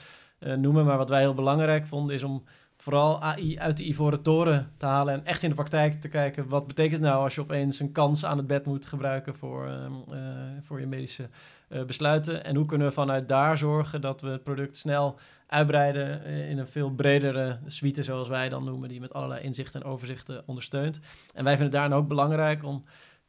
[0.57, 0.84] noemen.
[0.84, 2.44] Maar wat wij heel belangrijk vonden is om
[2.85, 5.14] vooral AI uit de ivoren toren te halen.
[5.14, 6.49] En echt in de praktijk te kijken.
[6.49, 9.93] Wat betekent nou als je opeens een kans aan het bed moet gebruiken voor, ehm,
[10.11, 10.18] eh,
[10.62, 11.28] voor je medische
[11.68, 12.45] eh, besluiten.
[12.45, 16.59] En hoe kunnen we vanuit daar zorgen dat we het product snel uitbreiden eh, in
[16.59, 21.01] een veel bredere suite, zoals wij dan noemen, die met allerlei inzichten en overzichten ondersteunt.
[21.35, 22.85] En wij vinden het daarin ook belangrijk om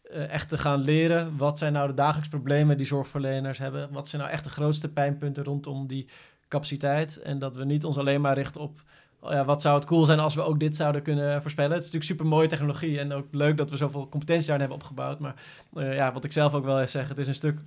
[0.10, 3.91] echt te gaan leren wat zijn nou de dagelijkse problemen die zorgverleners hebben.
[3.91, 6.08] Wat zijn nou echt de grootste pijnpunten rondom die
[6.47, 7.18] capaciteit.
[7.18, 8.84] En dat we niet ons alleen maar richten op
[9.30, 11.71] ja, wat zou het cool zijn als we ook dit zouden kunnen voorspellen.
[11.71, 14.86] Het is natuurlijk super mooie technologie en ook leuk dat we zoveel competentie daarin hebben
[14.86, 15.19] opgebouwd.
[15.19, 15.36] Maar
[15.73, 17.59] eh, ja, wat ik zelf ook wel eens zeg, het is een stuk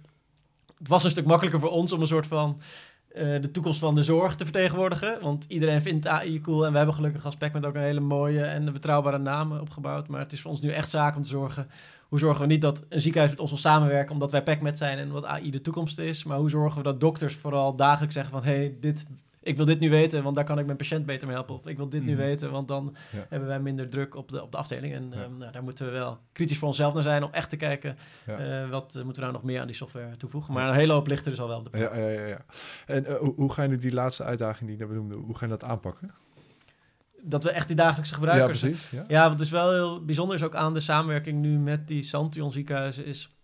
[0.78, 2.60] het was een stuk makkelijker voor ons om een soort van
[3.08, 5.18] eh, de toekomst van de zorg te vertegenwoordigen.
[5.20, 6.64] Want iedereen vindt AI cool.
[6.64, 10.08] En we hebben gelukkig als met ook een hele mooie en betrouwbare naam eh, opgebouwd.
[10.08, 11.68] Maar het is voor ons nu echt zaak om te zorgen.
[12.08, 14.98] Hoe zorgen we niet dat een ziekenhuis met ons wil samenwerken omdat wij PacMed zijn
[14.98, 16.24] en wat AI de toekomst is.
[16.24, 18.42] Maar hoe zorgen we dat dokters vooral dagelijks zeggen van...
[18.42, 19.06] hey, dit,
[19.42, 21.54] ik wil dit nu weten, want daar kan ik mijn patiënt beter mee helpen.
[21.54, 22.20] Of ik wil dit nu Mhm.
[22.20, 23.26] weten, want dan Ja.
[23.28, 24.94] hebben wij minder druk op de, op de afdeling.
[24.94, 25.22] En Ja.
[25.22, 27.96] ehm, nou, daar moeten we wel kritisch voor onszelf naar zijn om echt te kijken...
[28.26, 28.38] Ja.
[28.38, 30.54] eh, wat eh, moeten we nou nog meer aan die software toevoegen.
[30.54, 32.44] Maar een hele hoop ligt er dus al wel op de Ja, ja, ja, ja.
[32.86, 35.44] En eh, hoe, hoe ga je die laatste uitdaging die je net benoemde, hoe ga
[35.44, 36.10] je dat aanpakken?
[37.22, 38.60] Dat we echt die dagelijkse Ja, gebruikers...
[38.60, 38.90] precies.
[38.90, 39.04] Ja.
[39.08, 42.50] Ja, wat dus wel heel bijzonder is ook aan de samenwerking nu met die Santion
[42.52, 43.36] ziekenhuizen is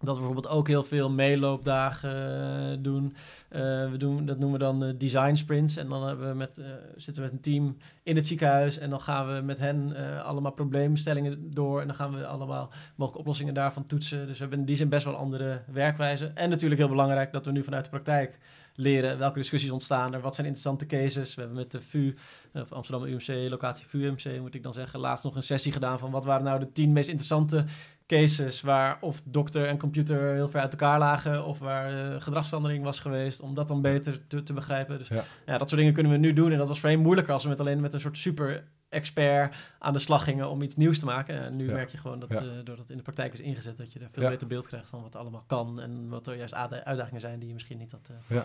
[0.00, 3.16] dat we bijvoorbeeld ook heel veel meeloopdagen eh, doen.
[3.48, 4.26] Eh, we doen.
[4.26, 5.76] Dat noemen we dan eh, design sprints.
[5.76, 6.60] En dan we met,
[6.96, 8.78] zitten we met een team in het ziekenhuis.
[8.78, 11.80] En dan gaan we met hen allemaal probleemstellingen door.
[11.80, 14.26] En dan gaan we allemaal mogelijke oplossingen daarvan toetsen.
[14.26, 16.30] Dus we hebben in die zin best wel andere werkwijze.
[16.34, 18.38] En natuurlijk heel belangrijk dat we nu vanuit de praktijk
[18.76, 20.20] leren welke discussies ontstaan er.
[20.20, 21.34] Wat zijn interessante cases?
[21.34, 22.14] We hebben met de VU,
[22.54, 25.98] of Amsterdam UMC, locatie VU UMC moet ik dan zeggen, laatst nog een sessie gedaan
[25.98, 27.64] van wat waren nou de tien meest interessante
[28.06, 32.84] cases waar of dokter en computer heel ver uit elkaar lagen of waar eh, gedragsverandering
[32.84, 34.98] was geweest, om dat dan beter te, te begrijpen.
[34.98, 35.24] Dus Ja.
[35.46, 35.58] ja.
[35.58, 37.60] dat soort dingen kunnen we nu doen en dat was voorheen moeilijker als we met
[37.60, 41.40] alleen met een soort super expert aan de slag gingen om iets nieuws te maken.
[41.40, 41.72] En nu Ja.
[41.72, 42.36] merk je gewoon dat Ja.
[42.36, 44.28] eh, doordat het in de praktijk is ingezet, dat je er veel Ja.
[44.28, 47.54] beter beeld krijgt van wat allemaal kan en wat er juist uitdagingen zijn die je
[47.54, 48.10] misschien niet had.
[48.28, 48.36] eh,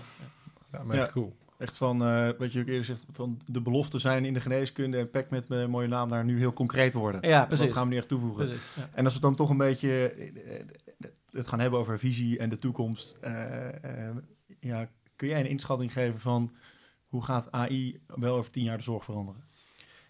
[0.72, 1.12] Ja, maar echt Ja.
[1.12, 1.36] cool.
[1.62, 4.98] Echt van, eh, wat je ook eerder zegt, van de beloften zijn in de geneeskunde
[4.98, 7.30] en PEC met mijn mooie naam daar nu heel concreet worden.
[7.30, 7.66] Ja, precies.
[7.66, 8.46] Dat gaan we nu echt toevoegen.
[8.46, 8.70] Precies.
[8.76, 8.90] Ja.
[8.94, 10.60] En als we dan toch een beetje eh,
[11.32, 14.16] het gaan hebben over visie en de toekomst, eh, eh,
[14.60, 16.52] ja, kun jij een inschatting geven van
[17.08, 19.44] hoe gaat AI wel over tien jaar de zorg veranderen?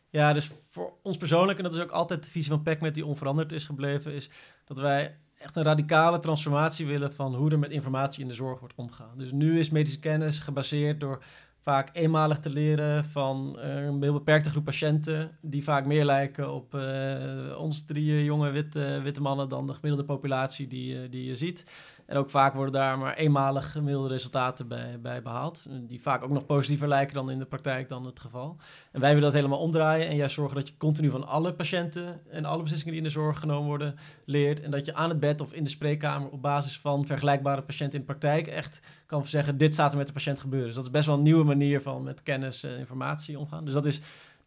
[0.09, 3.05] Ja, dus voor ons persoonlijk, en dat is ook altijd de visie van PacMed die
[3.05, 4.29] onveranderd is gebleven, is
[4.65, 8.59] dat wij echt een radicale transformatie willen van hoe er met informatie in de zorg
[8.59, 9.17] wordt omgegaan.
[9.17, 11.23] Dus nu is medische kennis gebaseerd door
[11.61, 16.53] vaak eenmalig te leren van eh, een heel beperkte groep patiënten, die vaak meer lijken
[16.53, 21.25] op eh ons drie jonge witte, witte mannen dan de gemiddelde populatie die, eh, die
[21.25, 21.65] je ziet.
[22.11, 26.29] En ook vaak worden daar maar eenmalig gemiddelde resultaten bij, bij behaald, die vaak ook
[26.29, 28.57] nog positiever lijken dan in de praktijk dan het geval.
[28.91, 32.21] En wij willen dat helemaal omdraaien en juist zorgen dat je continu van alle patiënten
[32.29, 33.95] en alle beslissingen die in de zorg genomen worden
[34.25, 34.61] leert.
[34.61, 37.99] En dat je aan het bed of in de spreekkamer op basis van vergelijkbare patiënten
[37.99, 40.67] in de praktijk echt kan zeggen, dit staat er met de patiënt gebeuren.
[40.67, 43.65] Dus dat is best wel een nieuwe manier van met kennis en informatie omgaan.
[43.65, 44.01] Dus dat is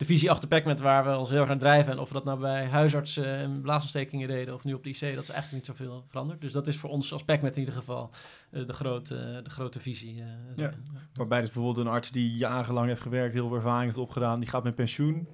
[0.06, 1.92] de visie achter PacMed waar we ons heel erg naar drijven.
[1.92, 5.00] En of we dat nou bij huisartsen en blaasontstekingen deden of nu op de IC,
[5.00, 6.40] dat is eigenlijk niet zoveel veranderd.
[6.40, 8.10] Dus dat is voor ons als PacMed in ieder geval
[8.50, 10.20] eh, de, grote, de grote visie.
[10.20, 10.26] eh,
[10.56, 10.86] daarin.
[11.14, 14.48] Waarbij dus bijvoorbeeld een arts die jarenlang heeft gewerkt, heel veel ervaring heeft opgedaan, die
[14.48, 15.28] gaat met pensioen,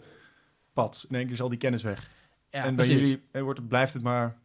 [0.72, 2.10] pad, in één keer is al die kennis weg.
[2.50, 3.08] Ja, en bij precies.
[3.08, 4.36] jullie eh, wordt, blijft het maar,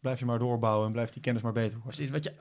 [0.00, 1.96] blijf je maar doorbouwen en blijft die kennis maar beter worden.
[1.96, 2.32] Precies, wat je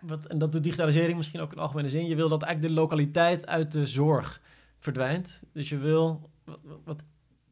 [0.00, 2.80] wat, en dat doet digitalisering misschien ook in algemene zin, je wil dat eigenlijk de
[2.80, 4.40] lokaliteit uit de zorg
[4.80, 5.42] verdwijnt.
[5.52, 7.02] Dus je wil, wat, wat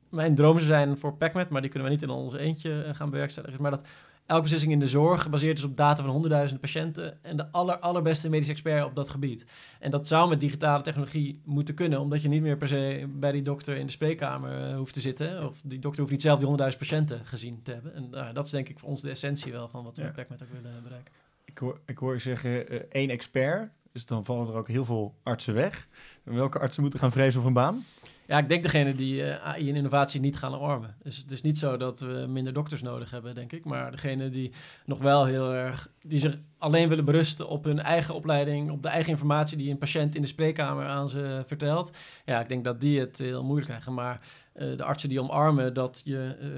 [0.09, 3.11] mijn dromen zijn voor PacMed, maar die kunnen we niet in ons eentje eh, gaan
[3.11, 3.87] bewerkstelligen, maar dat
[4.26, 7.79] elke beslissing in de zorg gebaseerd is op data van honderdduizenden patiënten en de aller,
[7.79, 9.47] allerbeste medische expert op dat gebied.
[9.81, 13.33] En dat zou met digitale technologie moeten kunnen, omdat je niet meer per se bij
[13.33, 15.47] die dokter in de spreekkamer uh, hoeft te zitten.
[15.47, 17.95] Of die dokter hoeft niet zelf die honderdduizend patiënten gezien te hebben.
[17.95, 20.09] En uh, dat is denk ik voor ons de essentie wel van wat we ja.
[20.09, 21.12] met PacMed ook willen bereiken.
[21.45, 24.85] Ik hoor, ik hoor je zeggen uh, één expert, dus dan vallen er ook heel
[24.85, 25.89] veel artsen weg.
[26.31, 27.85] Welke artsen moeten gaan vrezen voor een baan?
[28.29, 30.95] Ja, ik denk degene die uh, AI en innovatie niet gaan omarmen.
[31.03, 33.64] Dus het is niet zo dat we minder dokters nodig hebben, denk ik.
[33.64, 34.53] Maar degene die
[34.85, 35.91] nog wel heel erg...
[36.03, 38.70] die zich alleen willen berusten op hun eigen opleiding...
[38.70, 41.97] op de eigen informatie die een patiënt in de spreekkamer aan ze vertelt...
[42.24, 43.95] ja, ik denk dat die het heel moeilijk krijgen.
[43.95, 44.20] Maar
[44.59, 46.49] de artsen die omarmen dat je uh,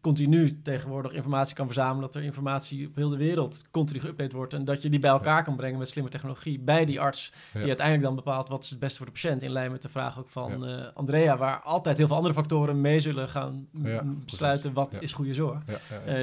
[0.00, 2.00] continu tegenwoordig informatie kan verzamelen...
[2.00, 4.54] dat er informatie op heel de wereld continu geüpdate wordt...
[4.54, 6.58] en dat je die bij elkaar kan brengen met slimme technologie...
[6.58, 7.58] bij die arts, ja.
[7.58, 8.48] die uiteindelijk dan bepaalt...
[8.48, 9.42] wat is het beste voor de patiënt...
[9.42, 10.92] in lijn met de vraag ook van ja.
[10.94, 11.36] Andrea...
[11.36, 14.72] waar altijd heel veel andere factoren mee zullen gaan ja, besluiten...
[14.72, 15.62] wat is goede zorg.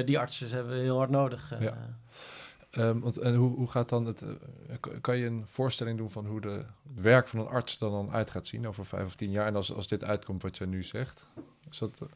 [0.04, 1.52] Die artsen hebben we heel hard nodig.
[2.76, 4.22] Um, want, en hoe, hoe gaat dan het...
[4.22, 7.90] Uh, kan je een voorstelling doen van hoe de het werk van een arts er
[7.90, 9.46] dan uit gaat zien over vijf of tien jaar?
[9.46, 11.26] En als, als dit uitkomt wat je nu zegt,
[11.70, 12.00] is dat...
[12.02, 12.08] Uh...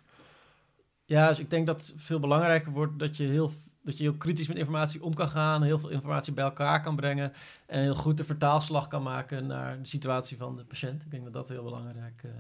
[1.05, 3.51] Ja, dus ik denk dat het veel belangrijker wordt dat je heel,
[3.83, 6.97] dat je heel kritisch met informatie om kan gaan, heel veel informatie bij elkaar kan
[6.97, 7.33] brengen
[7.67, 11.03] en heel goed de vertaalslag kan maken naar de situatie van de patiënt.
[11.03, 12.33] Ik denk dat dat heel belangrijk uh,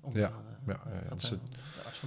[0.00, 0.32] om, ja,
[0.66, 0.80] ja.
[1.16, 1.34] Dus,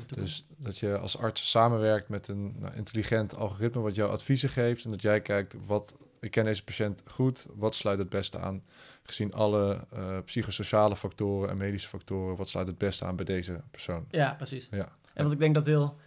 [0.08, 4.86] dus dat je als arts samenwerkt met een nou, intelligent algoritme wat jou adviezen geeft
[4.86, 8.64] en dat jij kijkt wat ik ken deze patiënt goed, wat sluit het beste aan
[9.03, 13.62] gezien alle uh, psychosociale factoren en medische factoren, wat sluit het beste aan bij deze
[13.72, 14.05] persoon?
[14.10, 14.68] Ja, precies.
[14.72, 14.89] Ja.
[15.14, 15.97] En wat ik denk dat heel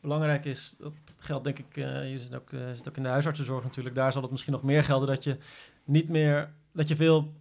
[0.00, 3.08] belangrijk is, dat geldt denk ik, uh, je zit ook, uh, zit ook in de
[3.08, 5.36] huisartsenzorg natuurlijk, daar zal het misschien nog meer gelden dat je
[5.84, 7.32] niet meer, dat je veel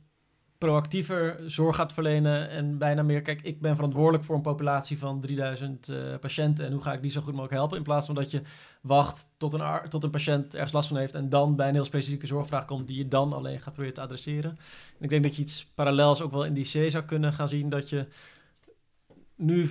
[0.59, 5.21] proactiever zorg gaat verlenen en bijna meer, kijk, ik ben verantwoordelijk voor een populatie van
[5.21, 8.15] 3000 uh, patiënten en hoe ga ik die zo goed mogelijk helpen, in plaats van
[8.15, 8.41] dat je
[8.81, 11.85] wacht tot een, tot een patiënt ergens last van heeft en dan bij een heel
[11.85, 14.51] specifieke zorgvraag komt die je dan alleen gaat proberen te adresseren.
[14.97, 17.49] En ik denk dat je iets parallels ook wel in die C zou kunnen gaan
[17.49, 18.07] zien, dat je
[19.35, 19.69] nu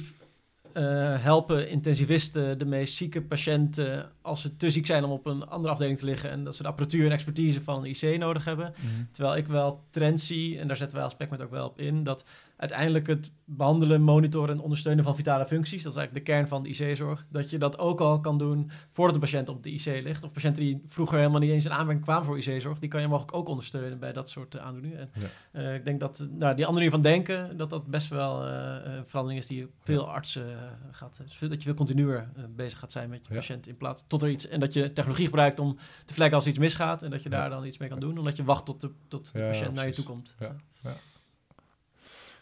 [1.20, 5.72] helpen intensivisten de meest zieke patiënten als ze te ziek zijn om op een andere
[5.72, 8.74] afdeling te liggen en dat ze de apparatuur en expertise van een IC nodig hebben.
[8.76, 9.08] Mm -hmm.
[9.12, 12.02] Terwijl ik wel trend zie, en daar zetten wij als PECMET ook wel op in,
[12.02, 12.24] dat
[12.58, 16.62] uiteindelijk het behandelen, monitoren en ondersteunen van vitale functies, dat is eigenlijk de kern van
[16.62, 19.84] de IC-zorg, dat je dat ook al kan doen voordat de patiënt op de IC
[19.84, 20.24] ligt.
[20.24, 23.08] Of patiënten die vroeger helemaal niet eens in aanmerking kwamen voor IC-zorg, die kan je
[23.08, 24.98] mogelijk ook ondersteunen bij dat soort uh, aandoeningen.
[24.98, 25.10] En,
[25.52, 25.60] ja.
[25.60, 28.76] uh, ik denk dat nou, die andere manier van denken, dat dat best wel uh,
[29.04, 30.10] verandering is die veel ja.
[30.10, 30.56] artsen
[30.90, 31.20] gaat.
[31.24, 33.38] Dus dat je veel continuer bezig gaat zijn met je ja.
[33.38, 36.46] patiënt in plaats tot er iets, en dat je technologie gebruikt om te vlekken als
[36.46, 38.80] iets misgaat en dat je daar dan iets mee kan doen, omdat je wacht tot
[38.80, 40.36] de, tot de patiënt naar je toe komt.
[40.38, 40.56] Ja.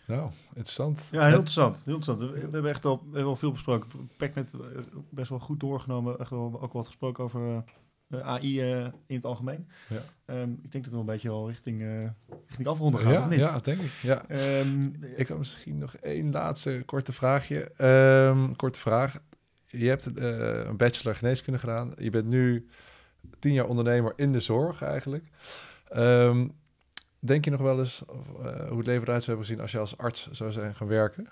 [0.06, 1.02] Nou, interessant.
[1.10, 1.82] Ja, heel interessant.
[1.84, 2.32] Heel interessant.
[2.32, 4.10] We, we hebben echt al, we hebben al veel besproken.
[4.16, 4.52] PacMed
[5.10, 6.18] best wel goed doorgenomen.
[6.18, 7.64] Echt wel, ook wat gesproken over
[8.08, 9.68] uh, AI uh, in het algemeen.
[9.88, 10.34] Ja.
[10.40, 12.08] Um, ik denk dat we een beetje al richting, uh,
[12.46, 13.38] richting afronden gaan, ja, niet?
[13.38, 13.92] Ja, denk ik.
[14.02, 14.24] Ja.
[14.60, 17.72] Um, ik heb misschien nog één laatste korte vraagje.
[18.28, 19.18] Um, korte vraag.
[19.66, 21.92] Je hebt een bachelor geneeskunde gedaan.
[21.96, 22.68] Je bent nu
[23.38, 25.24] tien jaar ondernemer in de zorg eigenlijk.
[27.18, 29.78] Denk je nog wel eens uh, hoe het leven eruit zou hebben gezien als je
[29.78, 31.28] als arts zou zijn gaan werken?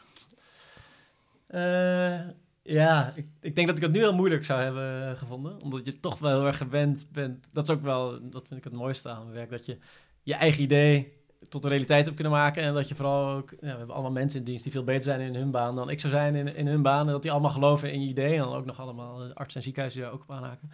[1.51, 2.21] Uh,
[2.63, 5.63] ja, ik, ik, denk dat ik het nu heel moeilijk zou hebben gevonden.
[5.63, 7.47] Omdat je toch wel heel erg gewend bent.
[7.53, 9.51] Dat is ook wel, dat vind ik het mooiste aan mijn werk.
[9.51, 9.79] Dat je
[10.23, 11.13] je eigen idee
[11.49, 12.63] tot een realiteit hebt kunnen maken.
[12.63, 15.03] En dat je vooral ook, ja, we hebben allemaal mensen in dienst die veel beter
[15.03, 17.07] zijn in hun baan dan ik zou zijn in, in hun baan.
[17.07, 18.33] En dat die allemaal geloven in je idee.
[18.33, 20.71] En dan ook nog allemaal artsen en ziekenhuizen die daar ook op aanhaken.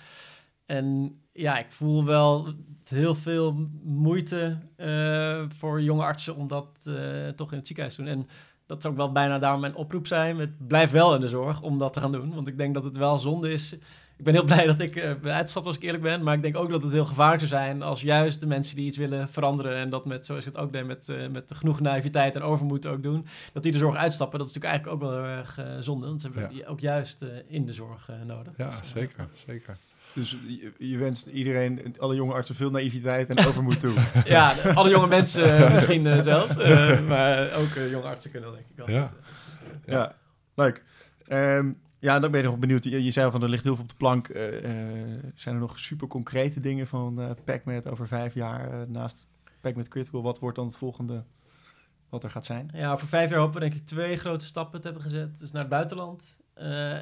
[0.71, 2.55] En ja, ik voel wel
[2.89, 8.03] heel veel moeite uh, voor jonge artsen om dat uh, toch in het ziekenhuis te
[8.03, 8.13] doen.
[8.13, 8.29] En
[8.67, 10.39] dat zou ook wel bijna daarom mijn oproep zijn.
[10.39, 12.35] Het blijf wel in de zorg om dat te gaan doen.
[12.35, 13.73] Want ik denk dat het wel zonde is.
[14.17, 16.23] Ik ben heel blij dat ik uh, uitstap als ik eerlijk ben.
[16.23, 18.87] Maar ik denk ook dat het heel gevaarlijk zou zijn als juist de mensen die
[18.87, 19.77] iets willen veranderen.
[19.77, 23.03] En dat met, zoals ik het ook deed, met, met genoeg naïviteit en overmoed ook
[23.03, 23.27] doen.
[23.53, 24.39] Dat die de zorg uitstappen.
[24.39, 26.07] Dat is natuurlijk eigenlijk ook wel heel erg zonde.
[26.07, 26.57] Want ze hebben ja.
[26.57, 28.53] die ook juist in de zorg nodig.
[28.57, 29.29] Ja, dus, zeker.
[29.33, 29.79] zeker.
[30.13, 33.95] Dus je, je, wenst iedereen, alle jonge artsen, veel naïviteit en overmoed toe.
[34.25, 36.57] ja, alle jonge mensen misschien uh, zelfs.
[36.57, 38.91] Uh, maar ook uh, jonge artsen kunnen denk ik wel.
[38.91, 39.11] Ja,
[39.87, 39.95] ja.
[39.95, 40.15] ja
[40.55, 40.85] leuk.
[41.29, 42.85] Um, ja, dan ben je nog benieuwd.
[42.85, 44.27] Je, je zei van er ligt heel veel op de plank.
[45.35, 49.27] zijn er nog super concrete dingen van PacMed over vijf jaar naast
[49.61, 50.23] PacMed Critical?
[50.23, 51.25] Wat wordt dan het volgende
[52.09, 52.71] wat er gaat zijn?
[52.73, 55.39] Ja, voor vijf jaar hopen we denk ik twee grote stappen te hebben gezet.
[55.39, 56.25] Dus naar het buitenland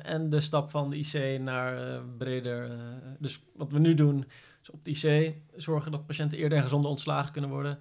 [0.03, 2.71] en de stap van de IC naar uh, breder.
[2.71, 2.77] Uh,
[3.19, 4.25] dus wat we nu doen,
[4.61, 7.79] Dus op de IC zorgen dat patiënten eerder en gezonder ontslagen kunnen worden.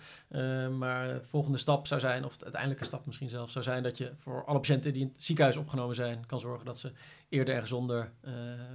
[0.77, 3.97] Maar de volgende stap zou zijn, of de uiteindelijke stap misschien zelfs, zou zijn dat
[3.97, 6.91] je voor alle patiënten die in het ziekenhuis opgenomen zijn, kan zorgen dat ze
[7.29, 8.11] eerder en gezonder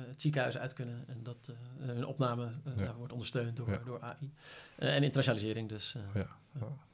[0.09, 1.05] het ziekenhuis uit kunnen.
[1.07, 2.95] En dat hun opname ja.
[2.95, 3.81] wordt ondersteund door, ja.
[3.85, 4.33] door AI.
[4.77, 5.97] en internationalisering dus.
[6.15, 6.27] ja.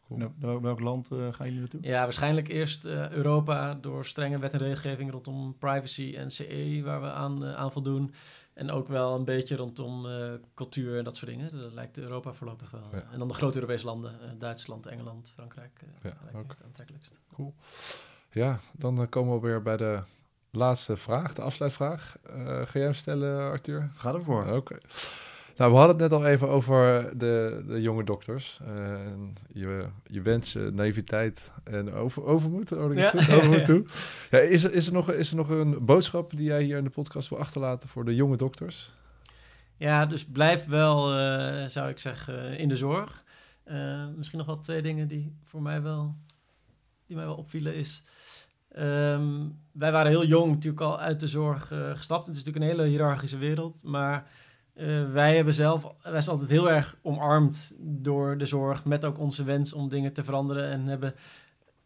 [0.09, 0.33] Cool.
[0.39, 1.81] Nou, welk land uh, gaan jullie naartoe?
[1.83, 7.01] Ja, waarschijnlijk eerst uh, Europa door strenge wet en regelgeving rondom privacy en CE, waar
[7.01, 8.15] we aan, uh, aan voldoen.
[8.55, 10.07] En ook wel een beetje rondom
[10.55, 11.61] cultuur en dat soort dingen.
[11.61, 12.89] Dat lijkt Europa voorlopig wel.
[12.93, 13.05] Ja.
[13.13, 15.81] En dan de grote Europese landen, Duitsland, Engeland, Frankrijk.
[16.03, 16.51] ja, ook.
[16.51, 17.19] het aantrekkelijkst.
[17.33, 17.55] Cool.
[18.31, 20.03] Ja, dan komen we weer bij de
[20.51, 22.17] laatste vraag, de afsluitvraag.
[22.65, 23.91] ga jij hem stellen, Arthur?
[23.95, 24.43] Ga ervoor.
[24.43, 24.55] Oké.
[24.55, 24.79] Okay.
[25.59, 28.61] Nou, we hadden het net al even over de, de jonge dokters.
[28.79, 28.99] Uh,
[29.53, 32.73] je, je wensen, naïviteit en over, overmoed.
[32.73, 33.13] Oh, ja.
[33.15, 33.85] overmoed toe.
[34.31, 36.85] Ja, is, er, is, er nog, is er nog een boodschap die jij hier in
[36.85, 38.93] de podcast wil achterlaten voor de jonge dokters?
[39.77, 43.25] Ja, dus blijf wel, uh, zou ik zeggen, in de zorg.
[43.67, 46.17] Uh, misschien nog wel twee dingen die voor mij wel,
[47.07, 48.05] die mij wel opvielen is...
[48.79, 52.27] Um, wij waren heel jong natuurlijk al uit de zorg gestapt.
[52.27, 54.33] Het is natuurlijk een hele hiërarchische wereld, maar
[54.79, 59.19] uh, wij hebben zelf, wij zijn altijd heel erg omarmd door de zorg, met ook
[59.19, 60.71] onze wens om dingen te veranderen.
[60.71, 61.15] En hebben,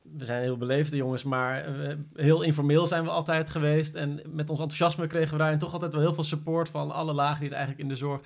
[0.02, 3.94] we zijn heel beleefde jongens, maar uh, heel informeel zijn we altijd geweest.
[3.94, 7.12] En met ons enthousiasme kregen we daarin toch altijd wel heel veel support van alle
[7.12, 8.20] lagen die er eigenlijk in de zorg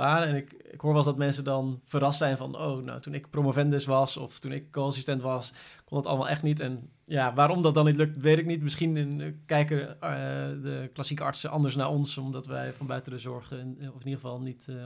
[0.00, 0.28] waren.
[0.28, 3.14] En ik, ik hoor wel eens dat mensen dan verrast zijn van, oh, nou, toen
[3.14, 5.52] ik promovendus was of toen ik co-assistent was,
[5.84, 6.60] kon het allemaal echt niet.
[6.60, 8.62] En ja, waarom dat dan niet lukt, weet ik niet.
[8.62, 9.88] Misschien in, kijken uh,
[10.62, 14.08] de klassieke artsen anders naar ons, omdat wij van buiten de zorg, in, of in
[14.08, 14.76] ieder geval niet uh,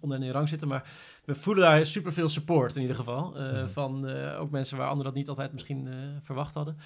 [0.00, 0.68] onder in rang zitten.
[0.68, 0.90] Maar
[1.24, 3.40] we voelen daar superveel support in ieder geval.
[3.40, 3.70] Uh, mm.
[3.70, 5.88] Van ook mensen waar anderen dat niet altijd misschien
[6.22, 6.76] verwacht hadden.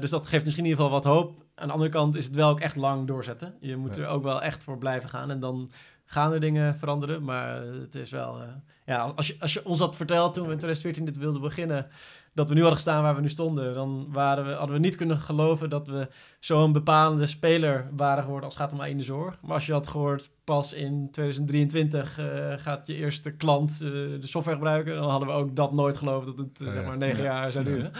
[0.00, 1.44] dus dat geeft misschien in ieder geval wat hoop.
[1.54, 3.54] Aan de andere kant is het wel ook echt lang doorzetten.
[3.60, 4.02] Je moet ja.
[4.02, 5.30] er ook wel echt voor blijven gaan.
[5.30, 5.70] En dan
[6.12, 7.24] gaan er dingen veranderen.
[7.24, 8.40] Maar het is wel.
[8.86, 11.86] ja, als je, als je ons had verteld toen we in 2014 dit wilden beginnen
[12.34, 14.96] dat we nu hadden gestaan waar we nu stonden, dan waren we, hadden we niet
[14.96, 16.08] kunnen geloven dat we
[16.38, 19.38] zo'n bepalende speler waren geworden als het gaat om in de zorg.
[19.42, 23.90] Maar als je had gehoord, pas in 2023 uh, gaat je eerste klant uh,
[24.20, 26.98] de software gebruiken, dan hadden we ook dat nooit geloofd dat het uh, zeg maar
[26.98, 27.40] negen ja.
[27.40, 27.92] jaar zou duren.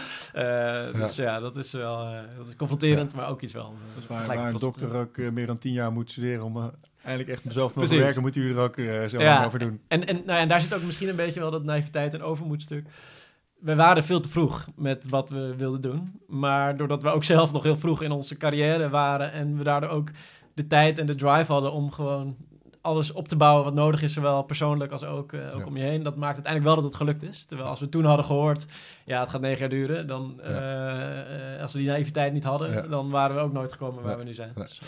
[0.99, 1.39] dus ja.
[1.39, 2.07] dat is wel
[2.37, 3.73] dat is confronterend, maar ook iets wel.
[3.95, 6.71] Dus waar, waar een dokter ook meer dan tien jaar moet studeren om
[7.03, 9.81] eindelijk echt mezelf mogen werken, moeten jullie er ook zo lang over doen.
[9.87, 12.85] En, en, nou, en daar zit ook misschien een beetje wel dat naïviteit en overmoedstuk
[13.63, 16.19] we waren veel te vroeg met wat we wilden doen.
[16.27, 19.89] Maar doordat we ook zelf nog heel vroeg in onze carrière waren en we daardoor
[19.89, 20.09] ook
[20.53, 22.35] de tijd en de drive hadden om gewoon
[22.81, 25.83] alles op te bouwen wat nodig is, zowel persoonlijk als ook, uh, ook om je
[25.83, 26.03] heen.
[26.03, 27.45] Dat maakt uiteindelijk wel dat het gelukt is.
[27.45, 28.65] Terwijl als we toen hadden gehoord,
[29.05, 32.81] ja, het gaat negen jaar duren, dan uh, als we die naïviteit niet hadden, ja.
[32.81, 34.51] dan waren we ook nooit gekomen waar we nu zijn.
[34.55, 34.81] Dus,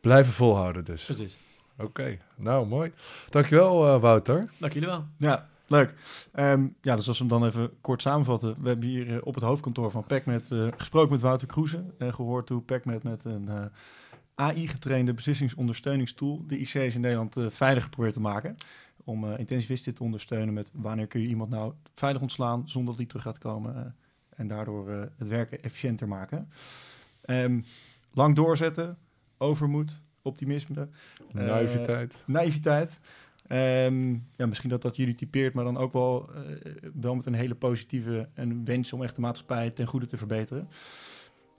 [0.00, 1.04] Blijven volhouden dus.
[1.04, 1.36] Precies.
[1.78, 2.20] Oké, okay.
[2.36, 2.92] nou mooi.
[3.30, 4.50] Dankjewel Wouter.
[4.58, 5.04] Dank jullie wel.
[5.16, 5.48] Ja.
[5.68, 5.94] Leuk.
[6.34, 8.56] Um, ja, dus als we hem dan even kort samenvatten.
[8.62, 11.84] We hebben hier uh, op het hoofdkantoor van PacMed uh, gesproken met Wouter Kroeze.
[11.98, 13.64] En gehoord hoe PacMed met een uh,
[14.34, 18.54] AI-getrainde beslissingsondersteuningstool de IC's in Nederland veiliger probeert te maken.
[19.04, 23.06] Om intensivisten te ondersteunen met wanneer kun je iemand nou veilig ontslaan zonder dat hij
[23.06, 23.96] terug gaat komen.
[24.36, 26.48] en daardoor het werken efficiënter maken.
[27.26, 27.64] Um,
[28.12, 28.98] lang doorzetten,
[29.38, 30.88] overmoed, optimisme.
[31.32, 32.14] Naiviteit.
[32.26, 33.00] naiviteit.
[33.52, 37.34] Um, ja, misschien dat dat jullie typeert, maar dan ook wel, uh, wel met een
[37.34, 40.68] hele positieve en wens om echt de maatschappij ten goede te verbeteren.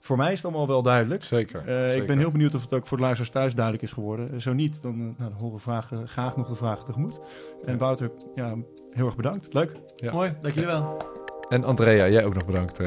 [0.00, 1.24] Voor mij is het allemaal wel duidelijk.
[1.24, 2.00] Zeker, uh, zeker.
[2.00, 4.40] Ik ben heel benieuwd of het ook voor de luisteraars thuis duidelijk is geworden.
[4.40, 7.20] Zo niet, dan, nou, dan horen we vragen, graag nog de vragen tegemoet.
[7.64, 8.56] En Wouter, ja,
[8.90, 9.54] heel erg bedankt.
[9.54, 9.72] Leuk.
[9.96, 10.12] Ja.
[10.12, 10.96] Mooi, dank jullie wel.
[11.48, 12.78] En Andrea, jij ook nog bedankt.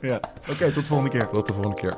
[0.00, 1.28] Ja, oké, okay, tot de volgende keer.
[1.28, 1.96] Tot de volgende keer.